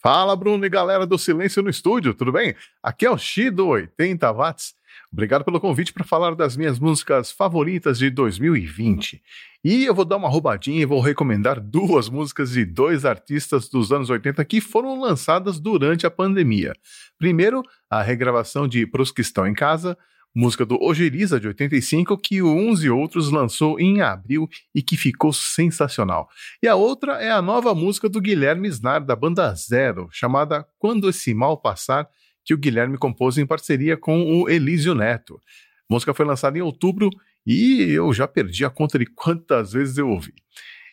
[0.01, 2.53] Fala, Bruno e galera do Silêncio no Estúdio, tudo bem?
[2.83, 4.73] Aqui é o Xi do 80 Watts.
[5.13, 9.21] Obrigado pelo convite para falar das minhas músicas favoritas de 2020.
[9.63, 13.91] E eu vou dar uma roubadinha e vou recomendar duas músicas de dois artistas dos
[13.91, 16.73] anos 80 que foram lançadas durante a pandemia.
[17.19, 19.95] Primeiro, a regravação de Pros que Estão em Casa,
[20.34, 24.97] música do Ojeriza de 85 que o Uns e Outros lançou em abril e que
[24.97, 26.28] ficou sensacional.
[26.60, 31.08] E a outra é a nova música do Guilherme Snar da banda Zero, chamada Quando
[31.08, 32.10] esse mal passar
[32.43, 35.41] que o Guilherme compôs em parceria com o Elísio Neto.
[35.89, 37.10] A música foi lançada em outubro
[37.45, 40.34] e eu já perdi a conta de quantas vezes eu ouvi.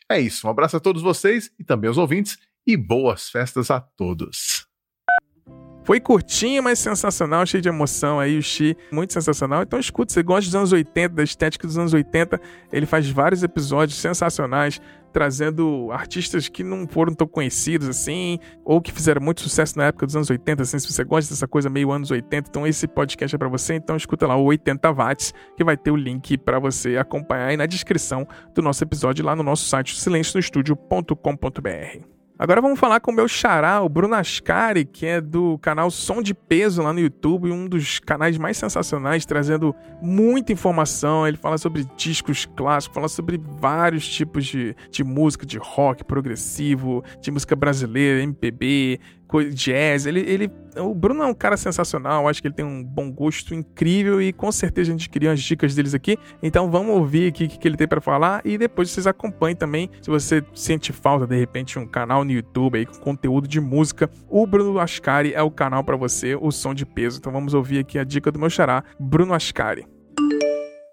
[0.09, 3.81] É isso, um abraço a todos vocês e também aos ouvintes e boas festas a
[3.81, 4.70] todos.
[5.91, 9.64] Foi curtinho, mas sensacional, cheio de emoção aí, o Xi, muito sensacional.
[9.64, 12.41] Então escuta, você gosta dos anos 80, da estética dos anos 80,
[12.72, 14.80] ele faz vários episódios sensacionais,
[15.12, 20.07] trazendo artistas que não foram tão conhecidos assim, ou que fizeram muito sucesso na época
[20.07, 23.34] dos anos 80, assim, se você gosta dessa coisa meio anos 80, então esse podcast
[23.34, 26.61] é para você, então escuta lá o 80 watts, que vai ter o link para
[26.61, 32.20] você acompanhar aí na descrição do nosso episódio lá no nosso site silencionostudio.com.br.
[32.41, 36.22] Agora vamos falar com o meu xará, o Bruno Ascari, que é do canal Som
[36.22, 41.28] de Peso lá no YouTube, um dos canais mais sensacionais, trazendo muita informação.
[41.28, 47.05] Ele fala sobre discos clássicos, fala sobre vários tipos de, de música, de rock progressivo,
[47.20, 48.99] de música brasileira, MPB,
[49.39, 50.07] jazz.
[50.07, 53.55] Ele, ele, o Bruno é um cara sensacional, acho que ele tem um bom gosto
[53.55, 56.18] incrível e com certeza a gente queria as dicas deles aqui.
[56.43, 59.57] Então vamos ouvir aqui o que, que ele tem para falar e depois vocês acompanhem
[59.57, 59.91] também.
[60.03, 64.11] Se você sente falta de repente um canal no YouTube aí com conteúdo de música,
[64.28, 67.18] o Bruno Ascari é o canal para você, o som de peso.
[67.18, 69.87] Então vamos ouvir aqui a dica do meu xará, Bruno Ascari.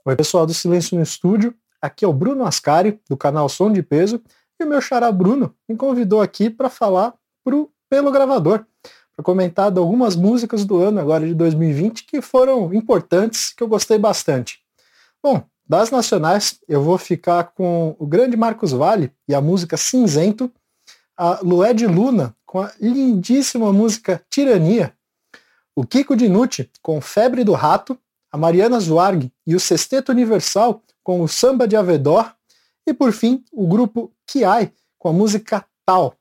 [0.06, 1.54] Oi, pessoal do Silêncio no Estúdio.
[1.82, 4.22] Aqui é o Bruno Ascari, do canal Som de Peso,
[4.60, 7.14] e o meu xará Bruno me convidou aqui para falar
[7.44, 8.66] pro pelo gravador,
[9.16, 13.68] para comentar de algumas músicas do ano agora de 2020 que foram importantes, que eu
[13.68, 14.60] gostei bastante.
[15.24, 20.52] Bom, das nacionais, eu vou ficar com o grande Marcos Vale e a música Cinzento,
[21.18, 24.94] a Lué de Luna com a lindíssima música Tirania,
[25.76, 28.00] o Kiko Dinucci com Febre do Rato,
[28.32, 32.34] a Mariana Zuarg e o Sexteto Universal com o Samba de Avedor,
[32.86, 36.17] e por fim o grupo Kiai com a música Tal.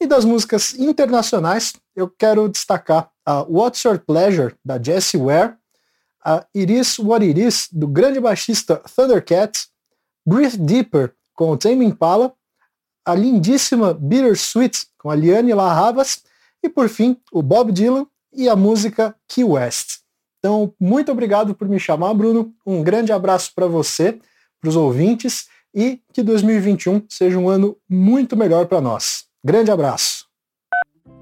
[0.00, 5.56] E das músicas internacionais, eu quero destacar a What's Your Pleasure, da Jessie Ware,
[6.24, 9.66] a It Is What It Is, do grande baixista Thundercat,
[10.26, 12.34] Breathe Deeper, com o Tame Impala,
[13.04, 16.22] a lindíssima Bittersweet, com a Liane Larravas,
[16.62, 19.98] e por fim, o Bob Dylan e a música Key West.
[20.38, 22.54] Então, muito obrigado por me chamar, Bruno.
[22.66, 24.18] Um grande abraço para você,
[24.60, 29.23] para os ouvintes, e que 2021 seja um ano muito melhor para nós.
[29.44, 30.24] Grande abraço.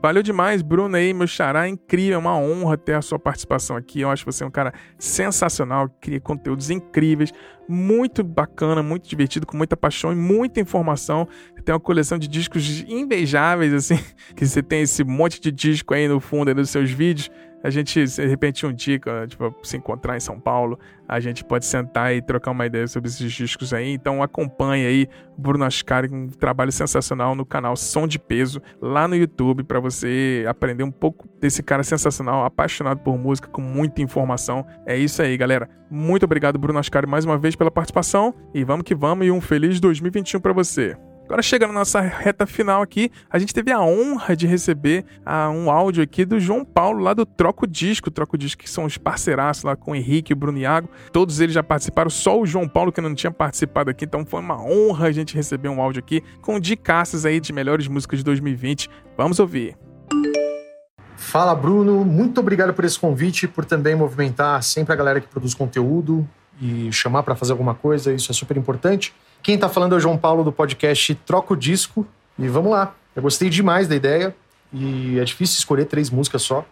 [0.01, 4.01] Valeu demais, Bruno aí, meu xará, incrível, é uma honra ter a sua participação aqui.
[4.01, 7.33] Eu acho você um cara sensacional, cria conteúdos incríveis,
[7.69, 11.27] muito bacana, muito divertido, com muita paixão e muita informação.
[11.65, 13.99] Tem uma coleção de discos invejáveis, assim,
[14.37, 17.31] que você tem esse monte de disco aí no fundo aí dos seus vídeos
[17.63, 18.99] a gente, de repente, um dia,
[19.29, 23.09] tipo, se encontrar em São Paulo, a gente pode sentar e trocar uma ideia sobre
[23.09, 23.93] esses discos aí.
[23.93, 29.15] Então acompanhe aí Bruno Ascari, um trabalho sensacional no canal Som de Peso, lá no
[29.15, 34.67] YouTube, para você aprender um pouco desse cara sensacional, apaixonado por música, com muita informação.
[34.87, 35.69] É isso aí, galera.
[35.91, 38.35] Muito obrigado, Bruno Ascari, mais uma vez pela participação.
[38.55, 40.97] E vamos que vamos, e um feliz 2021 para você.
[41.33, 45.49] Agora chegando na nossa reta final aqui, a gente teve a honra de receber uh,
[45.49, 48.11] um áudio aqui do João Paulo, lá do Troco Disco.
[48.11, 50.91] Troco Disco, que são os parceiraços lá com o Henrique e o Bruno Iago.
[51.11, 54.05] Todos eles já participaram, só o João Paulo que não tinha participado aqui.
[54.05, 57.89] Então foi uma honra a gente receber um áudio aqui com dicaças aí de melhores
[57.89, 58.91] músicas de 2020.
[59.17, 59.75] Vamos ouvir.
[61.17, 65.55] Fala Bruno, muito obrigado por esse convite, por também movimentar sempre a galera que produz
[65.55, 66.29] conteúdo
[66.61, 69.15] e chamar para fazer alguma coisa, isso é super importante.
[69.43, 72.07] Quem está falando é o João Paulo do podcast Troco Disco.
[72.39, 72.95] E vamos lá.
[73.15, 74.35] Eu gostei demais da ideia.
[74.73, 76.65] E é difícil escolher três músicas só.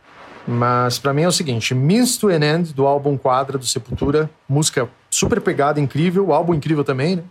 [0.46, 4.30] Mas para mim é o seguinte: Means to an End, do álbum Quadra do Sepultura.
[4.48, 6.28] Música super pegada, incrível.
[6.28, 7.24] O álbum incrível também, né?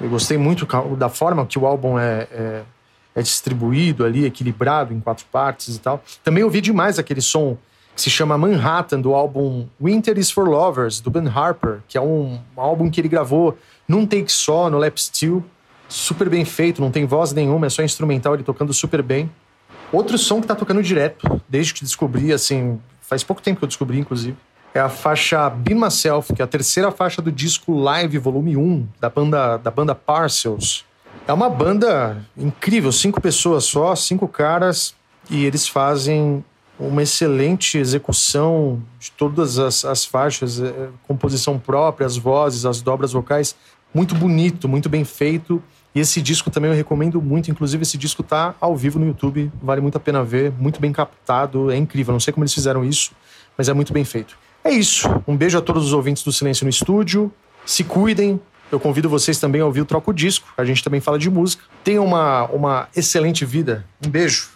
[0.00, 0.66] Eu gostei muito
[0.96, 2.62] da forma que o álbum é, é,
[3.16, 6.02] é distribuído ali, equilibrado em quatro partes e tal.
[6.22, 7.58] Também ouvi demais aquele som
[7.94, 12.00] que se chama Manhattan, do álbum Winter is for Lovers, do Ben Harper, que é
[12.00, 15.44] um, um álbum que ele gravou num take só, no lap steel,
[15.88, 19.30] super bem feito, não tem voz nenhuma, é só instrumental, ele tocando super bem.
[19.92, 23.68] Outro som que tá tocando direto, desde que descobri, assim, faz pouco tempo que eu
[23.68, 24.36] descobri, inclusive,
[24.74, 28.88] é a faixa Be Myself, que é a terceira faixa do disco Live Volume 1,
[29.00, 30.84] da banda, da banda Parcels.
[31.28, 34.94] É uma banda incrível, cinco pessoas só, cinco caras,
[35.30, 36.44] e eles fazem
[36.78, 43.12] uma excelente execução de todas as, as faixas, é, composição própria, as vozes, as dobras
[43.12, 43.54] vocais
[43.94, 45.62] muito bonito, muito bem feito.
[45.94, 47.50] E esse disco também eu recomendo muito.
[47.50, 50.92] Inclusive, esse disco tá ao vivo no YouTube, vale muito a pena ver, muito bem
[50.92, 52.12] captado, é incrível.
[52.12, 53.12] Não sei como eles fizeram isso,
[53.56, 54.36] mas é muito bem feito.
[54.64, 55.08] É isso.
[55.28, 57.32] Um beijo a todos os ouvintes do Silêncio no Estúdio.
[57.64, 58.40] Se cuidem.
[58.72, 60.48] Eu convido vocês também a ouvir o Troco Disco.
[60.56, 61.62] A gente também fala de música.
[61.84, 63.84] Tenham uma, uma excelente vida.
[64.04, 64.53] Um beijo.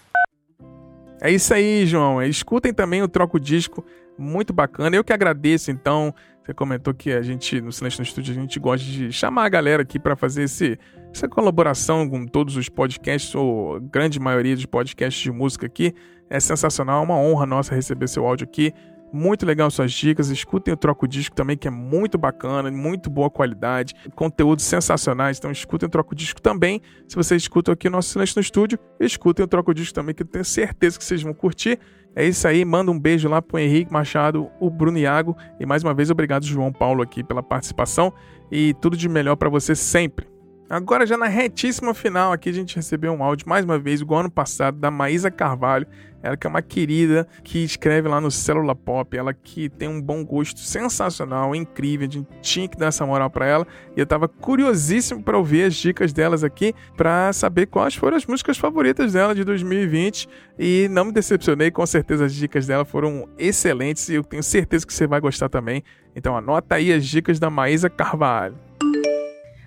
[1.20, 2.22] É isso aí, João.
[2.22, 3.84] Escutem também o Troco Disco,
[4.16, 4.96] muito bacana.
[4.96, 6.14] Eu que agradeço, então,
[6.44, 9.48] Você comentou que a gente, no Silêncio no Estúdio, a gente gosta de chamar a
[9.50, 10.78] galera aqui para fazer esse,
[11.12, 15.92] essa colaboração com todos os podcasts, ou grande maioria dos podcasts de música aqui.
[16.30, 18.72] É sensacional, é uma honra nossa receber seu áudio aqui.
[19.12, 20.28] Muito legal suas dicas.
[20.28, 25.38] Escutem o Troco Disco também, que é muito bacana, muito boa qualidade, conteúdos sensacionais.
[25.38, 26.82] Então escutem o Troco Disco também.
[27.06, 30.22] Se vocês escutam aqui o nosso Silêncio no Estúdio, escutem o Troco Disco também, que
[30.22, 31.78] eu tenho certeza que vocês vão curtir.
[32.14, 35.36] É isso aí, manda um beijo lá pro Henrique Machado, o Bruno Iago.
[35.60, 38.12] E mais uma vez, obrigado, João Paulo, aqui pela participação.
[38.50, 40.26] E tudo de melhor para você sempre.
[40.70, 44.20] Agora, já na retíssima final, aqui a gente recebeu um áudio, mais uma vez, igual
[44.20, 45.86] ano passado, da Maísa Carvalho.
[46.22, 49.16] Ela que é uma querida, que escreve lá no Célula Pop.
[49.16, 52.08] Ela que tem um bom gosto sensacional, incrível.
[52.08, 53.66] A gente tinha que dar essa moral para ela.
[53.96, 58.26] E eu tava curiosíssimo para ouvir as dicas delas aqui, para saber quais foram as
[58.26, 60.28] músicas favoritas dela de 2020.
[60.58, 64.86] E não me decepcionei, com certeza as dicas dela foram excelentes e eu tenho certeza
[64.86, 65.84] que você vai gostar também.
[66.16, 68.56] Então anota aí as dicas da Maísa Carvalho.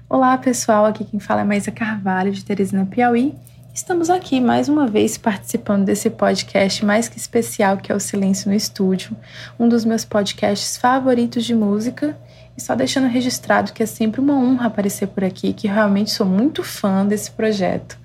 [0.09, 3.33] Olá pessoal, aqui quem fala é Maísa Carvalho de Teresina Piauí.
[3.73, 8.49] Estamos aqui mais uma vez participando desse podcast mais que especial que é o Silêncio
[8.49, 9.15] no Estúdio,
[9.57, 12.17] um dos meus podcasts favoritos de música.
[12.57, 16.25] E só deixando registrado que é sempre uma honra aparecer por aqui, que realmente sou
[16.25, 17.97] muito fã desse projeto.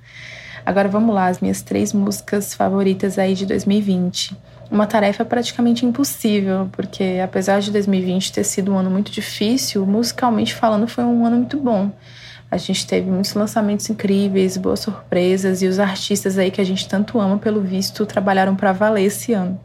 [0.64, 4.36] Agora vamos lá, as minhas três músicas favoritas aí de 2020
[4.70, 10.54] uma tarefa praticamente impossível, porque apesar de 2020 ter sido um ano muito difícil, musicalmente
[10.54, 11.92] falando, foi um ano muito bom.
[12.56, 16.88] A gente teve muitos lançamentos incríveis, boas surpresas e os artistas aí que a gente
[16.88, 19.60] tanto ama, pelo visto, trabalharam para valer esse ano.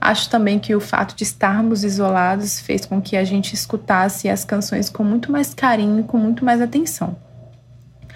[0.00, 4.44] Acho também que o fato de estarmos isolados fez com que a gente escutasse as
[4.44, 7.16] canções com muito mais carinho com muito mais atenção.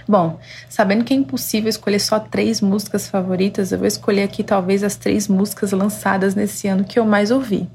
[0.07, 0.39] Bom,
[0.69, 4.95] sabendo que é impossível escolher só três músicas favoritas, eu vou escolher aqui talvez as
[4.95, 7.69] três músicas lançadas nesse ano que eu mais ouvi.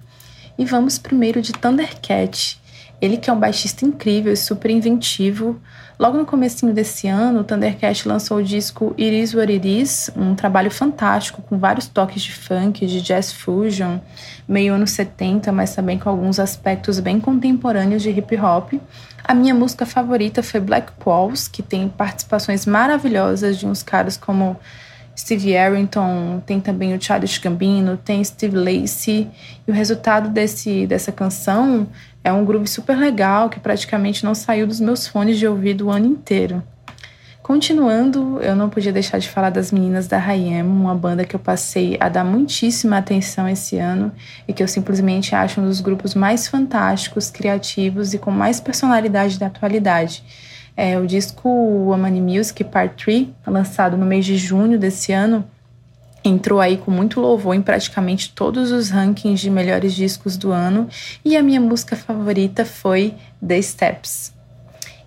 [0.57, 2.57] E vamos primeiro de Thundercat.
[3.01, 5.59] Ele que é um baixista incrível e super inventivo.
[5.99, 10.09] Logo no comecinho desse ano, o Thundercat lançou o disco It Is What It Is,
[10.15, 13.97] um trabalho fantástico com vários toques de funk, de jazz fusion,
[14.47, 18.75] meio anos 70, mas também com alguns aspectos bem contemporâneos de hip hop.
[19.21, 24.57] A minha música favorita foi Black Walls, que tem participações maravilhosas de uns caras como
[25.19, 29.29] Steve Arrington, tem também o Childish Gambino, tem Steve Lacey.
[29.67, 31.89] E o resultado desse, dessa canção
[32.23, 35.89] é um groove super legal que praticamente não saiu dos meus fones de ouvido o
[35.89, 36.63] ano inteiro.
[37.43, 41.39] Continuando, eu não podia deixar de falar das meninas da Hayem, uma banda que eu
[41.39, 44.13] passei a dar muitíssima atenção esse ano
[44.47, 49.37] e que eu simplesmente acho um dos grupos mais fantásticos, criativos e com mais personalidade
[49.37, 50.23] da atualidade.
[50.81, 55.43] É, o disco Woman Music Part 3, lançado no mês de junho desse ano,
[56.23, 60.87] entrou aí com muito louvor em praticamente todos os rankings de melhores discos do ano
[61.25, 63.13] e a minha música favorita foi
[63.45, 64.33] The Steps.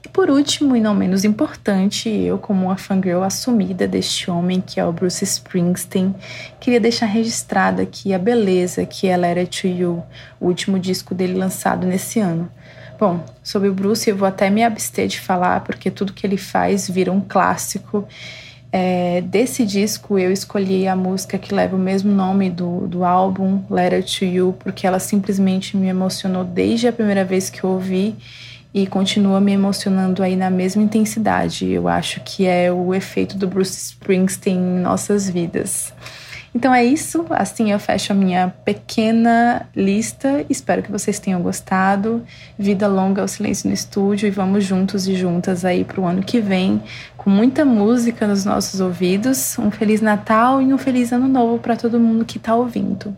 [0.05, 4.79] E por último, e não menos importante, eu, como uma fangirl assumida deste homem que
[4.79, 6.15] é o Bruce Springsteen,
[6.61, 10.03] queria deixar registrado aqui a beleza que é Letter to You,
[10.39, 12.51] o último disco dele lançado nesse ano.
[12.99, 16.37] Bom, sobre o Bruce eu vou até me abster de falar, porque tudo que ele
[16.37, 18.07] faz vira um clássico.
[18.71, 23.63] É, desse disco eu escolhi a música que leva o mesmo nome do, do álbum,
[23.69, 28.17] Letter to You, porque ela simplesmente me emocionou desde a primeira vez que eu ouvi
[28.73, 31.71] e continua me emocionando aí na mesma intensidade.
[31.71, 35.93] Eu acho que é o efeito do Bruce Springsteen em nossas vidas.
[36.55, 40.45] Então é isso, assim eu fecho a minha pequena lista.
[40.51, 42.23] Espero que vocês tenham gostado.
[42.59, 46.23] Vida longa ao silêncio no estúdio e vamos juntos e juntas aí para o ano
[46.23, 46.83] que vem
[47.17, 49.59] com muita música nos nossos ouvidos.
[49.59, 53.17] Um feliz Natal e um feliz ano novo para todo mundo que está ouvindo.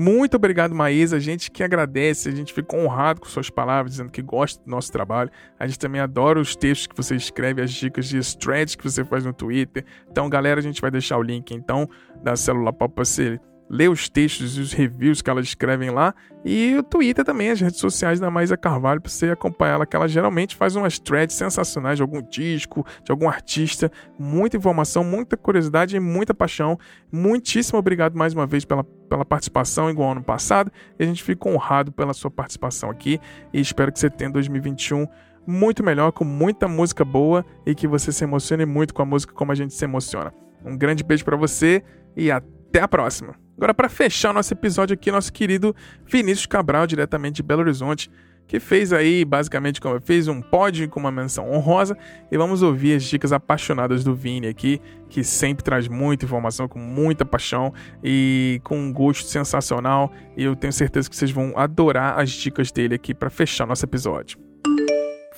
[0.00, 1.16] Muito obrigado, Maísa.
[1.16, 4.70] A gente que agradece, a gente fica honrado com suas palavras, dizendo que gosta do
[4.70, 5.30] nosso trabalho.
[5.58, 9.04] A gente também adora os textos que você escreve, as dicas de threads que você
[9.04, 9.84] faz no Twitter.
[10.10, 11.86] Então, galera, a gente vai deixar o link então
[12.22, 13.38] da Célula Pop para você
[13.70, 16.12] ler os textos e os reviews que elas escrevem lá.
[16.44, 19.94] E o Twitter também, as redes sociais da Maísa Carvalho, para você acompanhar ela, que
[19.94, 23.90] ela geralmente faz umas threads sensacionais de algum disco, de algum artista.
[24.18, 26.76] Muita informação, muita curiosidade e muita paixão.
[27.12, 30.72] Muitíssimo obrigado mais uma vez pela, pela participação, igual ano passado.
[30.98, 33.20] E a gente fica honrado pela sua participação aqui.
[33.52, 35.06] E espero que você tenha 2021
[35.46, 39.32] muito melhor, com muita música boa e que você se emocione muito com a música
[39.32, 40.32] como a gente se emociona.
[40.64, 41.82] Um grande beijo para você
[42.16, 43.49] e até a próxima!
[43.60, 48.10] Agora, para fechar nosso episódio aqui, nosso querido Vinícius Cabral, diretamente de Belo Horizonte,
[48.48, 50.00] que fez aí, basicamente, como
[50.30, 51.94] um pódio com uma menção honrosa.
[52.32, 54.80] E vamos ouvir as dicas apaixonadas do Vini aqui,
[55.10, 57.70] que sempre traz muita informação, com muita paixão
[58.02, 60.10] e com um gosto sensacional.
[60.38, 63.84] E eu tenho certeza que vocês vão adorar as dicas dele aqui para fechar nosso
[63.84, 64.38] episódio.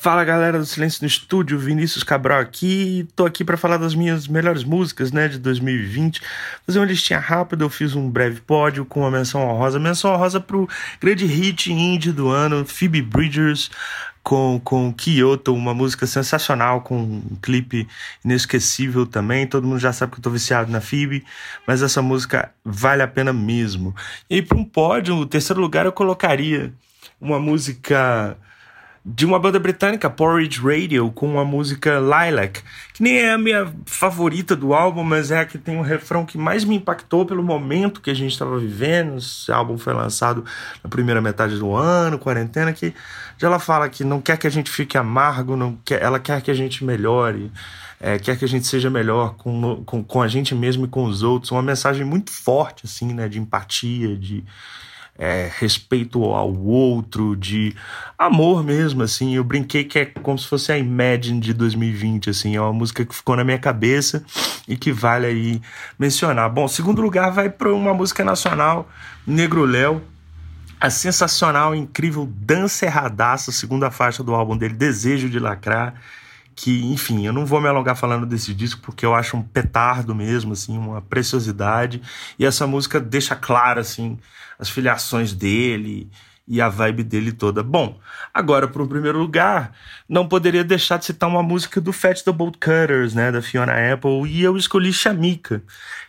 [0.02, 3.06] Fala galera do Silêncio no Estúdio, Vinícius Cabral aqui.
[3.14, 6.20] Tô aqui para falar das minhas melhores músicas, né, de 2020.
[6.66, 9.78] Fazer uma listinha rápida, eu fiz um breve pódio com uma menção honrosa.
[9.78, 10.68] Menção honrosa pro
[11.00, 13.70] grande hit indie do ano, Phoebe Bridgers,
[14.24, 17.86] com, com Kyoto, uma música sensacional, com um clipe
[18.24, 19.46] inesquecível também.
[19.46, 21.24] Todo mundo já sabe que eu tô viciado na Phoebe,
[21.64, 23.94] mas essa música vale a pena mesmo.
[24.28, 26.72] E para um pódio, no terceiro lugar, eu colocaria
[27.20, 28.36] uma música
[29.04, 32.62] de uma banda britânica, Porridge Radio, com a música Lilac,
[32.94, 36.24] que nem é a minha favorita do álbum, mas é a que tem um refrão
[36.24, 39.18] que mais me impactou pelo momento que a gente estava vivendo.
[39.18, 40.44] Esse álbum foi lançado
[40.84, 42.94] na primeira metade do ano, quarentena, que
[43.36, 46.40] já ela fala que não quer que a gente fique amargo, não quer, ela quer
[46.40, 47.50] que a gente melhore.
[48.04, 51.04] É, quer que a gente seja melhor com, com, com a gente mesmo e com
[51.04, 51.52] os outros.
[51.52, 53.28] Uma mensagem muito forte, assim, né?
[53.28, 54.44] De empatia, de,
[55.18, 57.74] é, respeito ao outro, de
[58.18, 59.34] amor mesmo, assim.
[59.34, 62.56] Eu brinquei que é como se fosse a Imagine de 2020, assim.
[62.56, 64.24] É uma música que ficou na minha cabeça
[64.66, 65.62] e que vale aí
[65.98, 66.48] mencionar.
[66.50, 68.88] Bom, segundo lugar vai para uma música nacional,
[69.26, 70.02] Negro Léo.
[70.80, 75.94] A sensacional, incrível Dança Erradaça, segunda faixa do álbum dele, Desejo de Lacrar
[76.54, 80.14] que, enfim, eu não vou me alongar falando desse disco porque eu acho um petardo
[80.14, 82.02] mesmo, assim, uma preciosidade.
[82.38, 84.18] E essa música deixa claro, assim,
[84.58, 86.10] as filiações dele
[86.46, 87.62] e a vibe dele toda.
[87.62, 87.98] Bom,
[88.34, 89.72] agora para o primeiro lugar,
[90.08, 93.72] não poderia deixar de citar uma música do Fat the Bolt Cutters, né, da Fiona
[93.92, 95.62] Apple, e eu escolhi Chamika,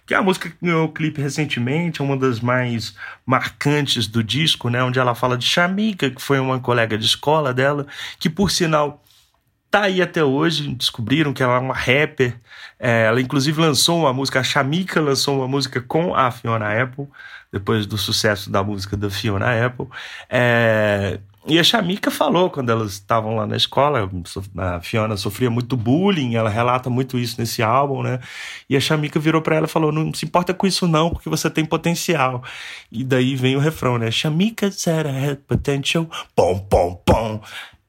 [0.05, 4.23] que é a música que ganhou o clipe recentemente, é uma das mais marcantes do
[4.23, 7.85] disco, né, onde ela fala de Chamika, que foi uma colega de escola dela,
[8.19, 9.02] que por sinal
[9.73, 10.71] tá aí até hoje.
[10.75, 12.39] Descobriram que ela é uma rapper.
[12.79, 17.07] É, ela inclusive lançou uma música, a Shamika lançou uma música com a Fiona Apple,
[17.51, 19.87] depois do sucesso da música da Fiona Apple.
[20.29, 24.09] É, e a Shamika falou quando elas estavam lá na escola,
[24.57, 28.19] a Fiona sofria muito bullying, ela relata muito isso nesse álbum, né?
[28.69, 31.29] E a Shamika virou para ela e falou: "Não se importa com isso não, porque
[31.29, 32.43] você tem potencial".
[32.91, 34.11] E daí vem o refrão, né?
[34.11, 36.07] Shamika said I had potential.
[36.35, 37.41] Pom pom pom.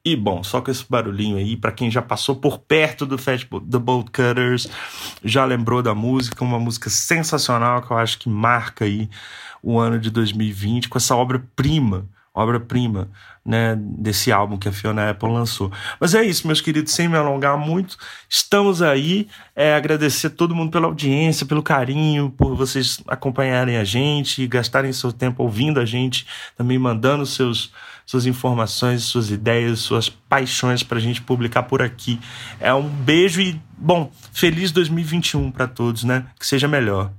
[0.07, 3.59] E bom, só com esse barulhinho aí, para quem já passou por perto do Festival
[3.59, 4.69] The Bolt Cutters,
[5.23, 9.09] já lembrou da música, uma música sensacional que eu acho que marca aí
[9.63, 13.09] o ano de 2020 com essa obra-prima, obra-prima,
[13.43, 15.71] né, desse álbum que a Fiona Apple lançou.
[15.99, 17.97] Mas é isso, meus queridos, sem me alongar muito,
[18.29, 23.83] estamos aí, é, agradecer a todo mundo pela audiência, pelo carinho, por vocês acompanharem a
[23.83, 27.71] gente, gastarem seu tempo ouvindo a gente, também mandando seus
[28.05, 32.19] suas informações, suas ideias, suas paixões para a gente publicar por aqui.
[32.59, 36.25] É um beijo e, bom, feliz 2021 para todos, né?
[36.39, 37.11] Que seja melhor.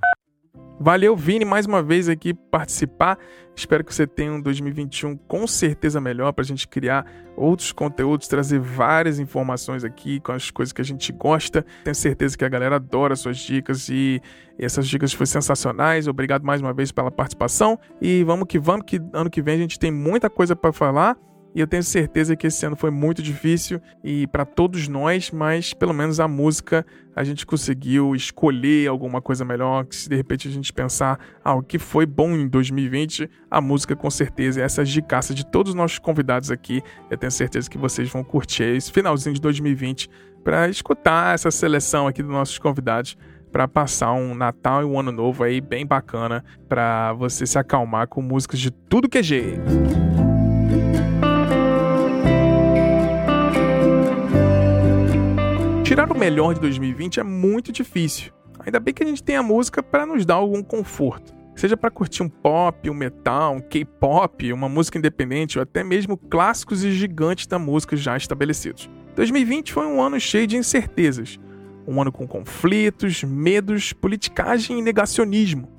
[0.78, 3.18] Valeu, Vini, mais uma vez aqui participar.
[3.54, 8.28] Espero que você tenha um 2021 com certeza melhor para a gente criar outros conteúdos,
[8.28, 11.64] trazer várias informações aqui com as coisas que a gente gosta.
[11.82, 14.20] Tenho certeza que a galera adora suas dicas e
[14.58, 16.06] essas dicas foram sensacionais.
[16.06, 19.58] Obrigado mais uma vez pela participação e vamos que vamos, que ano que vem a
[19.58, 21.16] gente tem muita coisa para falar.
[21.56, 25.72] E eu tenho certeza que esse ano foi muito difícil e para todos nós, mas
[25.72, 26.84] pelo menos a música
[27.14, 29.86] a gente conseguiu escolher alguma coisa melhor.
[29.86, 33.58] Que se de repente a gente pensar, ah, o que foi bom em 2020, a
[33.58, 37.78] música com certeza, essa dicaça de todos os nossos convidados aqui, eu tenho certeza que
[37.78, 40.10] vocês vão curtir esse finalzinho de 2020
[40.44, 43.16] para escutar essa seleção aqui dos nossos convidados
[43.50, 48.08] para passar um Natal e um Ano Novo aí bem bacana para você se acalmar
[48.08, 50.25] com músicas de tudo que é jeito.
[55.86, 58.32] Tirar o melhor de 2020 é muito difícil.
[58.58, 61.32] Ainda bem que a gente tem a música para nos dar algum conforto.
[61.54, 66.16] Seja para curtir um pop, um metal, um K-pop, uma música independente ou até mesmo
[66.16, 68.90] clássicos e gigantes da música já estabelecidos.
[69.14, 71.38] 2020 foi um ano cheio de incertezas.
[71.86, 75.70] Um ano com conflitos, medos, politicagem e negacionismo.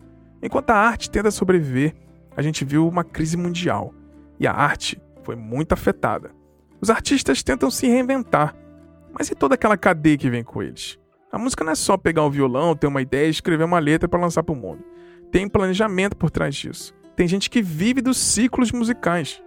[0.41, 1.93] Enquanto a arte tenta sobreviver,
[2.33, 3.93] a gente viu uma crise mundial.
[4.39, 6.31] E a arte foi muito afetada.
[6.79, 8.55] Os artistas tentam se reinventar,
[9.17, 10.99] mas e toda aquela cadeia que vem com eles?
[11.31, 14.07] A música não é só pegar um violão, ter uma ideia e escrever uma letra
[14.07, 14.83] para lançar para o mundo.
[15.31, 16.93] Tem planejamento por trás disso.
[17.15, 19.41] Tem gente que vive dos ciclos musicais.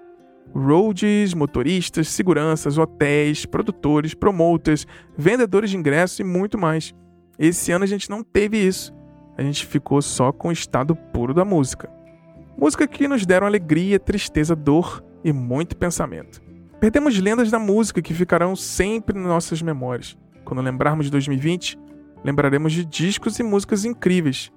[0.52, 6.92] Roadies, motoristas, seguranças, hotéis, produtores, promoters, vendedores de ingressos e muito mais.
[7.38, 8.92] Esse ano a gente não teve isso.
[9.38, 11.88] A gente ficou só com o estado puro da música.
[12.58, 16.42] Música que nos deram alegria, tristeza, dor e muito pensamento.
[16.80, 20.16] Perdemos lendas da música que ficarão sempre em nossas memórias.
[20.46, 21.78] Quando lembrarmos de 2020,
[22.24, 24.50] lembraremos de discos e músicas incríveis.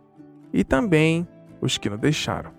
[0.54, 1.28] E também
[1.60, 2.52] os que nos deixaram.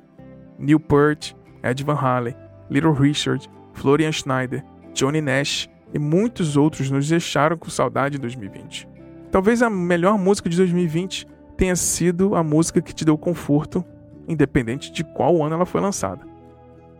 [0.58, 2.36] Neil Peart, Ed Van Halen,
[2.70, 4.62] Little Richard, Florian Schneider,
[4.92, 8.86] Johnny Nash e muitos outros nos deixaram com saudade em 2020.
[9.30, 13.82] Talvez a melhor música de 2020 tenha sido a música que te deu conforto,
[14.28, 16.26] independente de qual ano ela foi lançada.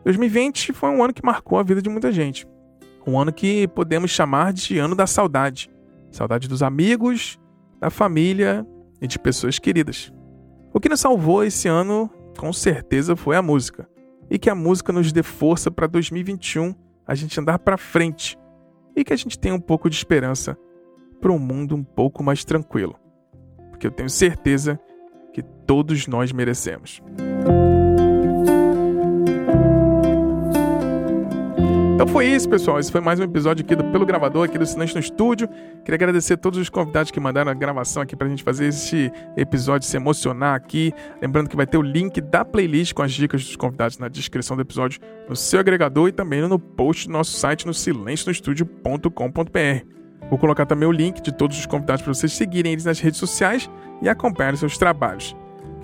[0.05, 2.47] 2020 foi um ano que marcou a vida de muita gente.
[3.07, 5.70] Um ano que podemos chamar de ano da saudade.
[6.11, 7.38] Saudade dos amigos,
[7.80, 8.66] da família
[9.00, 10.12] e de pessoas queridas.
[10.72, 13.88] O que nos salvou esse ano, com certeza, foi a música.
[14.30, 16.74] E que a música nos dê força para 2021
[17.07, 18.38] a gente andar para frente
[18.96, 20.57] e que a gente tenha um pouco de esperança
[21.20, 22.96] para um mundo um pouco mais tranquilo.
[23.70, 24.80] Porque eu tenho certeza
[25.32, 27.02] que todos nós merecemos.
[32.05, 32.78] Então foi isso, pessoal.
[32.78, 35.48] Esse foi mais um episódio aqui do Pelo Gravador, aqui do Silêncio no Estúdio.
[35.82, 39.11] Queria agradecer a todos os convidados que mandaram a gravação aqui pra gente fazer esse
[39.38, 40.92] episódio se emocionar aqui.
[41.22, 44.55] Lembrando que vai ter o link da playlist com as dicas dos convidados na descrição
[44.55, 50.28] do episódio, no seu agregador e também no post do nosso site no silencionostudio.com.br.
[50.28, 53.18] Vou colocar também o link de todos os convidados para vocês seguirem eles nas redes
[53.18, 53.70] sociais
[54.02, 55.34] e acompanharem seus trabalhos.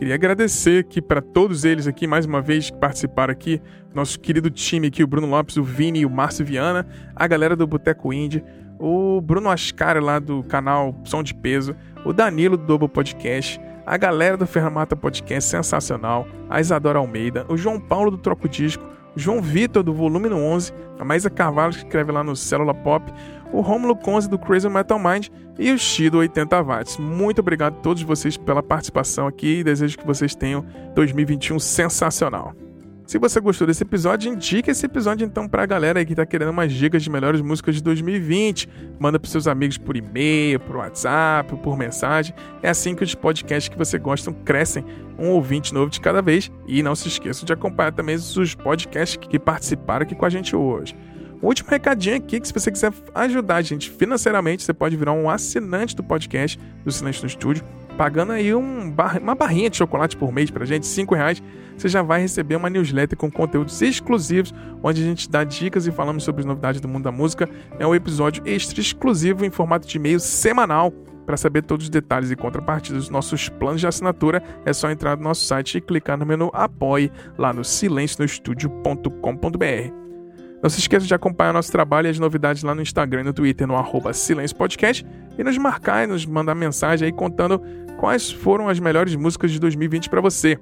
[0.00, 3.60] Queria agradecer aqui para todos eles aqui, mais uma vez, que participaram aqui.
[3.94, 6.88] Nosso querido time aqui, o Bruno Lopes, o Vini e o Márcio Viana.
[7.14, 8.42] A galera do Boteco Indie.
[8.78, 11.76] O Bruno Ascari lá do canal Som de Peso.
[12.02, 13.60] O Danilo do Double Podcast.
[13.84, 16.26] A galera do Ferramata Podcast, sensacional.
[16.48, 17.44] A Isadora Almeida.
[17.46, 18.82] O João Paulo do Troco Disco.
[19.14, 20.72] O João Vitor do Volume 11.
[20.98, 23.12] A Maísa Carvalho, que escreve lá no Célula Pop
[23.52, 25.28] o Romulo Conze do Crazy Metal Mind
[25.58, 26.96] e o Shido 80 watts.
[26.98, 32.54] Muito obrigado a todos vocês pela participação aqui e desejo que vocês tenham 2021 sensacional.
[33.10, 36.50] Se você gostou desse episódio, indique esse episódio então pra galera aí que tá querendo
[36.50, 38.68] umas dicas de melhores músicas de 2020.
[39.00, 42.32] Manda pros seus amigos por e-mail, por WhatsApp, por mensagem.
[42.62, 44.84] É assim que os podcasts que você gosta crescem,
[45.18, 46.52] um ouvinte novo de cada vez.
[46.68, 50.54] E não se esqueça de acompanhar também os podcasts que participaram aqui com a gente
[50.54, 50.94] hoje.
[51.42, 55.30] Último recadinho aqui, que se você quiser ajudar a gente financeiramente, você pode virar um
[55.30, 57.64] assinante do podcast do Silêncio no Estúdio,
[57.96, 61.42] pagando aí um bar, uma barrinha de chocolate por mês pra gente, 5 reais.
[61.78, 65.90] Você já vai receber uma newsletter com conteúdos exclusivos, onde a gente dá dicas e
[65.90, 67.48] falamos sobre as novidades do mundo da música.
[67.78, 70.92] É um episódio extra exclusivo em formato de e-mail semanal.
[71.24, 75.16] Para saber todos os detalhes e contrapartidas dos nossos planos de assinatura, é só entrar
[75.16, 80.09] no nosso site e clicar no menu Apoie lá no silencionostudio.com.br.
[80.62, 83.32] Não se esqueça de acompanhar nosso trabalho e as novidades lá no Instagram e no
[83.32, 85.06] Twitter, no arroba Silêncio Podcast,
[85.38, 87.62] e nos marcar e nos mandar mensagem aí contando
[87.98, 90.58] quais foram as melhores músicas de 2020 para você.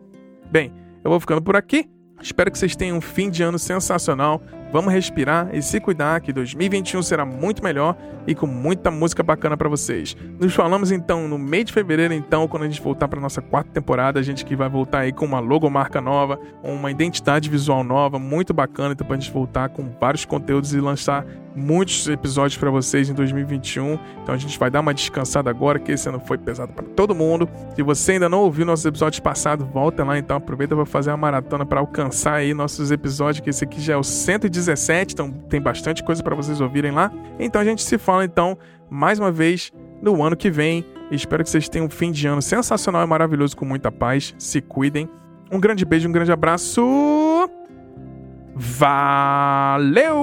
[0.50, 0.72] Bem,
[1.02, 1.88] eu vou ficando por aqui.
[2.20, 4.42] Espero que vocês tenham um fim de ano sensacional.
[4.70, 7.96] Vamos respirar e se cuidar, que 2021 será muito melhor
[8.26, 10.14] e com muita música bacana para vocês.
[10.38, 13.70] Nos falamos então no mês de fevereiro, então, quando a gente voltar para nossa quarta
[13.70, 18.18] temporada, a gente que vai voltar aí com uma logomarca nova, uma identidade visual nova,
[18.18, 21.24] muito bacana, então pra gente voltar com vários conteúdos e lançar
[21.58, 23.98] muitos episódios para vocês em 2021.
[24.22, 27.14] Então a gente vai dar uma descansada agora, que esse ano foi pesado para todo
[27.14, 27.48] mundo.
[27.74, 31.16] Se você ainda não ouviu nossos episódios passados, volta lá então, aproveita para fazer uma
[31.16, 35.60] maratona para alcançar aí nossos episódios, que esse aqui já é o 117, então tem
[35.60, 37.12] bastante coisa para vocês ouvirem lá.
[37.38, 38.56] Então a gente se fala então
[38.90, 40.84] mais uma vez no ano que vem.
[41.10, 44.34] Espero que vocês tenham um fim de ano sensacional e maravilhoso com muita paz.
[44.38, 45.08] Se cuidem.
[45.50, 46.82] Um grande beijo, um grande abraço.
[48.60, 50.18] Valeu!